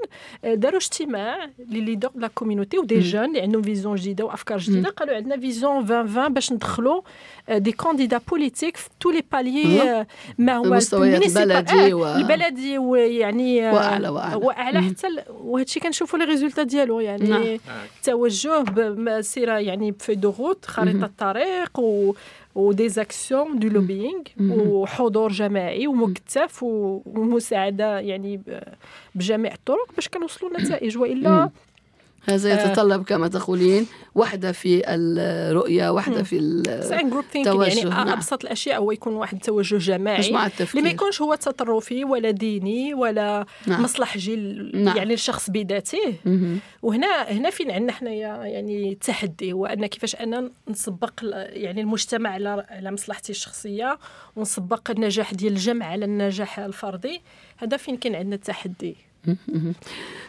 آه، 0.45 0.55
داروا 0.55 0.79
اجتماع 0.79 1.51
les 1.59 1.81
leaders 1.81 2.11
la 2.15 2.27
communauté 2.27 2.79
و 2.79 2.84
des 2.84 3.01
jeunes 3.01 3.25
اللي 3.25 3.41
عندهم 3.41 3.63
vision 3.63 3.97
جديده 3.97 4.25
وافكار 4.25 4.59
جديده 4.59 4.89
قالوا 4.89 5.17
عندنا 5.17 5.37
vision 5.37 5.79
2020 5.79 6.29
باش 6.29 6.53
ندخلوا 6.53 7.03
des 7.51 7.73
candidats 7.73 8.21
politiques 8.31 8.77
في 8.77 8.89
tous 9.01 9.11
les 9.11 9.23
paliers 9.33 10.07
ما 10.39 10.57
هو 10.57 10.65
البلدي 10.65 11.95
و... 11.95 12.07
البلدي 12.07 12.79
ويعني 12.79 13.71
واعلى 13.71 14.09
واعلى 14.09 14.37
واعلى 14.37 14.83
حتى 14.83 15.09
وهذا 15.31 15.65
الشيء 15.65 15.83
كنشوفوا 15.83 16.19
les 16.19 16.25
résultats 16.25 16.63
ديالو 16.63 17.01
يعني 17.01 17.29
نعم. 17.29 17.59
توجه 18.03 18.63
بسيره 18.79 19.59
يعني 19.59 19.95
في 19.99 20.15
de 20.15 20.35
route 20.39 20.67
خريطه 20.67 21.05
الطريق 21.05 21.79
و 21.79 22.15
و 22.55 22.89
des 22.89 23.10
actions 23.10 23.59
de 23.59 23.69
lobbying 23.69 24.23
وحضور 24.41 25.33
جماعي 25.33 25.87
ومكثف 25.87 26.63
ومساعده 26.63 28.01
يعني 28.01 28.41
بجميع 29.15 29.53
الطرق 29.55 29.93
باش 29.95 30.09
كنوصلوا 30.09 30.51
لنتائج. 30.51 30.99
وإلا 30.99 31.51
هذا 32.25 32.53
آه. 32.53 32.71
يتطلب 32.71 33.05
كما 33.05 33.29
تقولين 33.29 33.87
وحدة 34.15 34.53
في 34.53 34.83
الرؤية 34.89 35.91
وحدة 35.91 36.23
في 36.23 36.39
التوجه 36.39 37.69
يعني 37.69 37.91
نعم. 37.91 38.09
أبسط 38.09 38.45
الأشياء 38.45 38.81
هو 38.81 38.93
يكون 38.93 39.15
واحد 39.15 39.35
التوجه 39.35 39.77
جماعي 39.77 40.19
مش 40.19 40.29
مع 40.29 40.47
التفكير 40.47 40.69
اللي 40.71 40.83
ما 40.83 40.91
يكونش 40.95 41.23
هو 41.23 41.35
تطرفي 41.35 42.05
ولا 42.05 42.31
ديني 42.31 42.95
ولا 42.95 43.47
نعم. 43.67 43.83
مصلحجي 43.83 44.37
نعم. 44.75 44.97
يعني 44.97 45.15
الشخص 45.15 45.51
بذاته 45.51 46.15
وهنا 46.83 47.23
هنا 47.23 47.51
فين 47.51 47.71
عندنا 47.71 47.93
حنايا 47.93 48.37
يعني 48.45 48.93
التحدي 48.93 49.53
هو 49.53 49.67
ان 49.67 49.87
كيفاش 49.87 50.17
أنا 50.17 50.51
نسبق 50.69 51.13
يعني 51.23 51.81
المجتمع 51.81 52.31
على 52.31 52.67
على 52.71 52.91
مصلحتي 52.91 53.33
الشخصية 53.33 53.99
ونسبق 54.37 54.91
النجاح 54.91 55.35
ديال 55.35 55.53
الجمع 55.53 55.87
على 55.87 56.05
النجاح 56.05 56.59
الفردي 56.59 57.23
هذا 57.57 57.77
فين 57.77 57.97
كان 57.97 58.15
عندنا 58.15 58.35
التحدي 58.35 58.97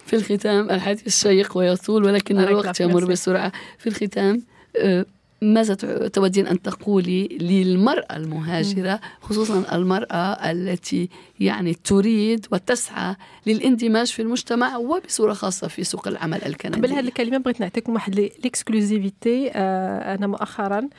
في 0.06 0.16
الختام 0.16 0.70
الحديث 0.70 1.22
شيق 1.22 1.58
ويطول 1.58 2.06
ولكن 2.06 2.40
الوقت 2.40 2.80
يمر 2.80 3.06
بسرعة. 3.06 3.52
في 3.78 3.88
الختام 3.88 4.42
آه، 4.78 5.06
ماذا 5.44 5.74
تودين 6.08 6.48
أن 6.48 6.62
تقولي 6.62 7.28
للمرأة 7.28 8.16
المهاجرة 8.16 9.00
خصوصا 9.22 9.76
المرأة 9.76 10.52
التي 10.52 11.10
يعني 11.40 11.74
تريد 11.74 12.46
وتسعى 12.52 13.16
للاندماج 13.48 14.08
في 14.08 14.22
المجتمع 14.22 14.78
وبصورة 14.78 15.34
خاصة 15.34 15.68
في 15.68 15.84
سوق 15.84 16.08
العمل 16.08 16.46
الكندي. 16.46 16.78
قبل 16.78 16.92
هذه 16.92 17.08
الكلمة 17.08 17.38
بغيت 17.38 17.62
نعطيكم 17.62 17.94
واحد 17.94 18.16
l'exclusivité 18.16 19.52
آه، 19.54 20.16
أنا 20.16 20.28
مؤخرا 20.28 20.90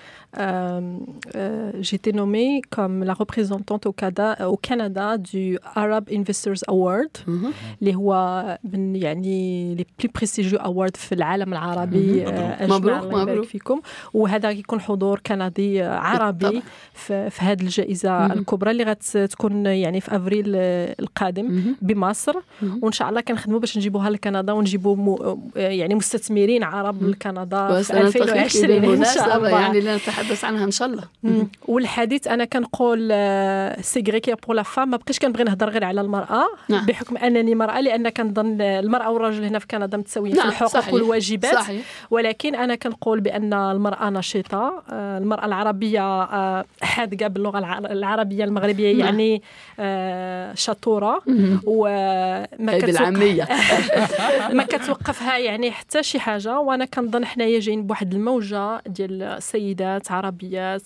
j'étais 1.81 2.13
nommée 2.13 2.61
comme 2.75 3.05
la 3.05 3.17
représentante 3.21 3.89
au 3.89 4.57
Canada 4.69 5.17
du 5.19 5.59
Arab 5.77 6.05
Investors 6.15 6.61
Award. 6.71 7.29
اللي 7.81 7.95
هو 7.95 8.59
من 8.65 8.97
يعني 8.97 9.75
les 9.75 9.87
plus 9.99 10.11
prestigieux 10.15 10.59
awards 10.59 10.97
في 10.97 11.15
العالم 11.15 11.53
العربي. 11.53 12.27
آه، 12.27 12.67
مبروك 12.67 13.05
مبروك. 13.15 13.45
فيكم. 13.47 13.81
وهذا 14.15 14.34
يكون 14.45 14.81
حضور 14.81 15.21
كندي 15.27 15.83
عربي 15.83 16.63
في, 16.95 17.31
في 17.31 17.43
هذه 17.43 17.63
الجائزة 17.63 18.27
الكبرى 18.27 18.71
اللي 18.71 18.85
غتكون 18.85 19.67
يعني 19.67 20.01
في 20.01 20.17
أفريل 20.17 20.45
القادم 21.01 21.75
بمصر. 21.83 22.35
وإن 22.83 22.93
شاء 22.93 23.09
الله 23.09 23.21
كنخدموا 23.21 23.61
باش 23.61 23.79
نجيبوها 23.79 24.11
لكندا 24.11 24.53
ونجيبوا 24.53 25.37
يعني 25.57 25.95
مستثمرين 25.95 26.63
عرب 26.63 27.03
لكندا 27.03 27.83
في 27.83 28.01
2020 28.01 28.85
إن 28.85 29.05
شاء 29.05 29.37
الله. 29.37 29.61
يعني 29.61 29.81
لا 29.81 29.97
نتحدث 29.97 30.45
عنها 30.45 30.65
إن 30.65 30.71
شاء 30.71 30.89
الله. 30.89 31.05
والحديث 31.69 32.29
أنا 32.29 32.45
كنقول 32.45 33.09
c'est 33.81 34.05
pas 34.05 34.20
que 34.20 34.35
pour 34.47 34.57
la 34.57 34.63
femme 34.63 34.91
ما 34.91 34.97
بقيتش 34.97 35.19
كنبغي 35.19 35.45
نهضر 35.45 35.71
غير 35.71 35.85
على 35.85 36.01
المرأة 36.01 36.47
نعم. 36.69 36.87
بحكم 36.87 37.17
أنني 37.17 37.55
مرأة 37.55 37.81
لأن 37.81 38.09
كنظن 38.09 38.61
المرأة 38.61 39.11
والرجل 39.11 39.45
هنا 39.45 39.59
في 39.59 39.67
كندا 39.67 39.97
متساويين 39.97 40.37
نعم. 40.37 40.47
في 40.47 40.53
الحقوق 40.53 40.73
صحيح. 40.73 40.95
والواجبات. 40.95 41.55
صحيح. 41.55 41.83
ولكن 42.11 42.55
أنا 42.55 42.75
كنقول 42.75 43.21
بأن 43.21 43.53
المرأة 43.53 44.11
نشيطه 44.25 44.83
آه، 44.91 45.19
المرأة 45.19 45.45
العربية 45.45 46.23
آه، 46.23 46.65
حاذقه 46.83 47.27
باللغة 47.27 47.59
العربية 47.93 48.45
المغربية 48.45 48.93
نعم. 48.93 49.01
يعني 49.01 49.43
آه، 49.81 50.55
شطورة. 50.55 51.23
وما 51.67 52.47
بالعاميه 52.79 53.49
ما 54.57 54.63
كتوقفها 54.63 55.39
يعني 55.39 55.71
حتى 55.71 56.03
شي 56.03 56.19
حاجة. 56.19 56.59
وأنا 56.59 56.85
كنظن 56.85 57.25
حنايا 57.25 57.61
جايين 57.61 57.87
بواحد 57.87 58.15
الموجة 58.15 58.83
ديال 58.87 59.23
السيدات 59.23 60.11
عربيات 60.11 60.83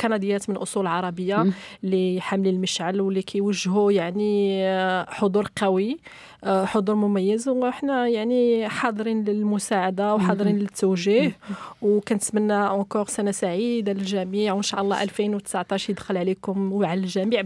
كنديات 0.00 0.50
من 0.50 0.56
أصول 0.56 0.86
عربية 0.86 1.46
اللي 1.84 2.20
حاملين 2.20 2.54
المشعل 2.54 3.00
واللي 3.00 3.22
كيوجهوا 3.22 3.92
يعني 3.92 4.64
حضور 5.08 5.50
قوي. 5.56 5.98
حضور 6.44 6.94
مميز 6.94 7.48
وحنا 7.48 8.08
يعني 8.08 8.68
حاضرين 8.68 9.24
للمساعدة 9.24 10.14
وحاضرين 10.14 10.58
للتوجيه. 10.58 11.36
وكنتمنى 11.82 12.68
اونكور 12.68 13.06
سنة 13.06 13.30
سعيدة 13.30 13.92
للجميع 13.92 14.52
وإن 14.52 14.62
شاء 14.62 14.80
الله 14.80 15.02
2019 15.02 15.90
يدخل 15.90 16.16
عليكم 16.16 16.72
وعلى 16.72 17.00
الجميع 17.00 17.42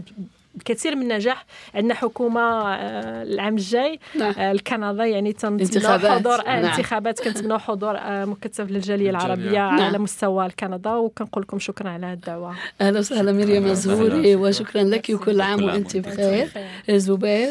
الكثير 0.55 0.95
من 0.95 1.01
النجاح 1.01 1.45
عندنا 1.75 1.93
حكومة 1.93 2.41
آه، 2.41 3.23
العام 3.23 3.55
الجاي 3.55 3.99
نعم. 4.19 4.33
آه، 4.37 4.51
الكندا. 4.51 5.05
يعني 5.05 5.33
تنتظر 5.33 6.11
حضور 6.11 6.39
آه، 6.39 6.61
نعم. 6.61 6.65
انتخابات. 6.65 7.19
كنتمنوا 7.23 7.57
حضور 7.57 7.99
مكثف 8.05 8.71
للجالية 8.71 9.09
العربية 9.09 9.51
نعم. 9.51 9.81
على 9.81 9.97
مستوى 9.97 10.49
كندا 10.59 10.93
وكنقول 10.95 11.43
لكم 11.43 11.59
شكرا 11.59 11.89
على 11.89 12.13
الدعوة. 12.13 12.55
أهلا 12.81 12.99
وسهلا 12.99 13.31
مريم 13.31 13.65
الزهوري 13.65 14.35
وشكرا 14.35 14.83
لك. 14.83 15.09
وكل 15.09 15.41
عام 15.41 15.63
وأنت 15.63 15.97
بخير. 15.97 16.49
زبير 16.89 17.49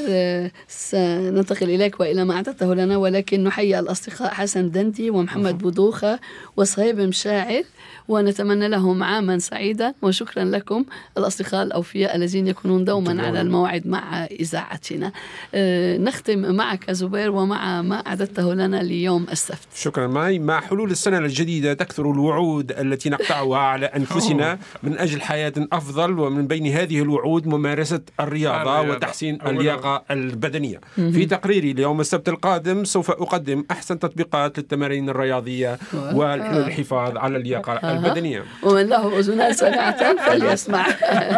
سننتقل 0.69 1.71
إليك 1.71 2.01
وإلى 2.01 2.25
ما 2.25 2.35
اعددته 2.35 2.75
لنا 2.75 2.97
ولكن 2.97 3.45
نحيي 3.45 3.79
الأصدقاء 3.79 4.35
حسن 4.35 4.71
دندي 4.71 5.11
ومحمد 5.11 5.59
بودوخة 5.59 6.19
وصهيب 6.57 7.01
مشاعر 7.01 7.63
ونتمنى 8.09 8.69
لهم 8.69 9.03
عاما 9.03 9.39
سعيدا. 9.39 9.95
وشكرا 10.03 10.45
لكم 10.45 10.85
الأصدقاء 11.19 11.63
الأوفياء 11.63 12.17
الذين 12.17 12.49
يكونون 12.49 12.85
دوما 12.89 13.23
على 13.27 13.41
الموعد 13.41 13.87
مع 13.87 14.25
إذاعتنا. 14.25 15.13
آه، 15.55 15.99
نختم 15.99 16.55
معك 16.55 16.91
زبير 16.91 17.31
ومع 17.31 17.83
ما 17.83 17.97
أعددته 18.07 18.55
لنا 18.55 18.83
ليوم 18.83 19.27
السبت. 19.33 19.69
شكرا 19.75 20.07
معي. 20.07 20.39
مع 20.39 20.61
حلول 20.61 20.91
السنة 20.91 21.19
الجديدة 21.19 21.75
تكثر 21.75 22.11
الوعود 22.11 22.73
التي 22.73 23.11
نقطعها 23.11 23.59
على 23.59 23.87
أنفسنا 23.87 24.59
من 24.83 24.99
أجل 24.99 25.21
حياة 25.21 25.53
أفضل 25.73 26.19
ومن 26.19 26.47
بين 26.47 26.67
هذه 26.67 27.03
الوعود 27.03 27.47
ممارسة 27.47 28.01
الرياضة 28.21 28.81
وتحسين 28.81 29.39
اللياقة 29.47 30.05
البدنية. 30.11 30.81
في 30.97 31.27
تقريري 31.27 31.73
ليوم 31.73 32.01
السبت 32.01 32.29
القادم 32.29 32.85
سوف 32.85 33.11
أقدم 33.11 33.65
أحسن 33.71 33.99
تطبيقات 33.99 34.59
للتمارين 34.59 35.09
الرياضية 35.09 35.79
والحفاظ 36.13 37.17
على 37.17 37.37
اللياقة 37.37 37.73
البدنية. 37.93 38.45
ومن 38.63 38.87
له 38.87 39.19
أذنان 39.19 39.53
سمعة 39.53 40.01
فليسمع. 40.27 40.87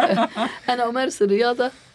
أنا 0.71 0.89
أمارس 0.89 1.21
الرياضة 1.21 1.40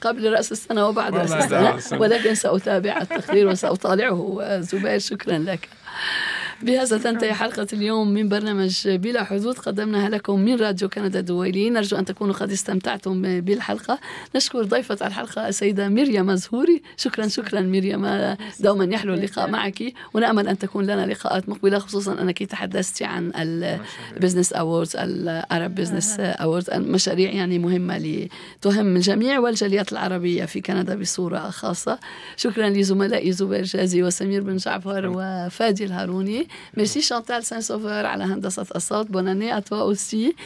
قبل 0.00 0.32
رأس 0.32 0.52
السنة 0.52 0.88
وبعد 0.88 1.16
رأس 1.16 1.32
السنة. 1.32 2.00
ولكن 2.00 2.34
سأتابع 2.34 3.00
التقرير 3.00 3.48
وسأطالعه. 3.48 4.60
زبير 4.60 4.98
شكرا 4.98 5.38
لك. 5.38 5.68
بهذا 6.62 6.98
تنتهي 6.98 7.34
حلقة 7.34 7.66
اليوم 7.72 8.08
من 8.08 8.28
برنامج 8.28 8.88
بلا 8.88 9.24
حدود. 9.24 9.58
قدمناها 9.58 10.08
لكم 10.08 10.40
من 10.40 10.56
راديو 10.56 10.88
كندا 10.88 11.18
الدولي 11.18 11.70
نرجو 11.70 11.96
أن 11.96 12.04
تكونوا 12.04 12.34
قد 12.34 12.50
استمتعتم 12.50 13.40
بالحلقة. 13.40 13.98
نشكر 14.36 14.62
ضيفة 14.62 15.06
الحلقة 15.06 15.48
السيدة 15.48 15.88
مريم 15.88 16.34
زهوري 16.34 16.82
شكرا 16.96 17.28
شكرا 17.28 17.60
مريم 17.60 18.36
دوما 18.60 18.84
يحلو 18.84 19.14
اللقاء 19.14 19.50
معك. 19.50 19.82
ونأمل 20.14 20.48
أن 20.48 20.58
تكون 20.58 20.84
لنا 20.84 21.06
لقاءات 21.06 21.48
مقبلة 21.48 21.78
خصوصا 21.78 22.22
أنك 22.22 22.42
تحدثت 22.42 23.02
عن 23.02 23.32
ال 23.36 23.49
business 23.49 24.52
awards 24.52 24.96
ال 24.96 25.12
Arab 25.12 25.74
business 25.74 26.16
awards 26.20 26.70
مشاريع 26.70 27.30
يعني 27.30 27.58
مهمة 27.58 27.98
لتهم 27.98 28.96
الجميع 28.96 29.38
والجاليات 29.38 29.92
العربية 29.92 30.44
في 30.44 30.60
كندا 30.60 30.94
بصورة 30.94 31.50
خاصة. 31.50 31.98
شكرا 32.36 32.68
لزملائي 32.68 33.32
زبير 33.32 33.62
جازي 33.62 34.02
وسمير 34.02 34.42
بن 34.42 34.56
جعفر 34.56 35.12
وفادي 35.16 35.84
الهاروني. 35.84 36.45
ميرسي 36.76 37.00
شانتال 37.00 37.44
سان 37.44 37.60
سوفر 37.60 38.06
على 38.06 38.24
هندسة 38.24 38.66
الصوت. 38.76 39.06
bonne 39.06 39.32
année 39.32 39.58
à 39.58 39.64
toi 39.64 39.80
aussi 39.80 40.36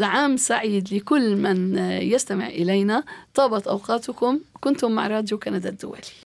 عام 0.00 0.36
سعيد 0.36 0.94
لكل 0.94 1.36
من 1.36 1.78
يستمع 1.78 2.46
إلينا. 2.46 3.04
طابت 3.34 3.66
أوقاتكم. 3.66 4.40
كنتم 4.60 4.92
مع 4.92 5.06
راديو 5.06 5.38
كندا 5.38 5.68
الدولي. 5.68 6.27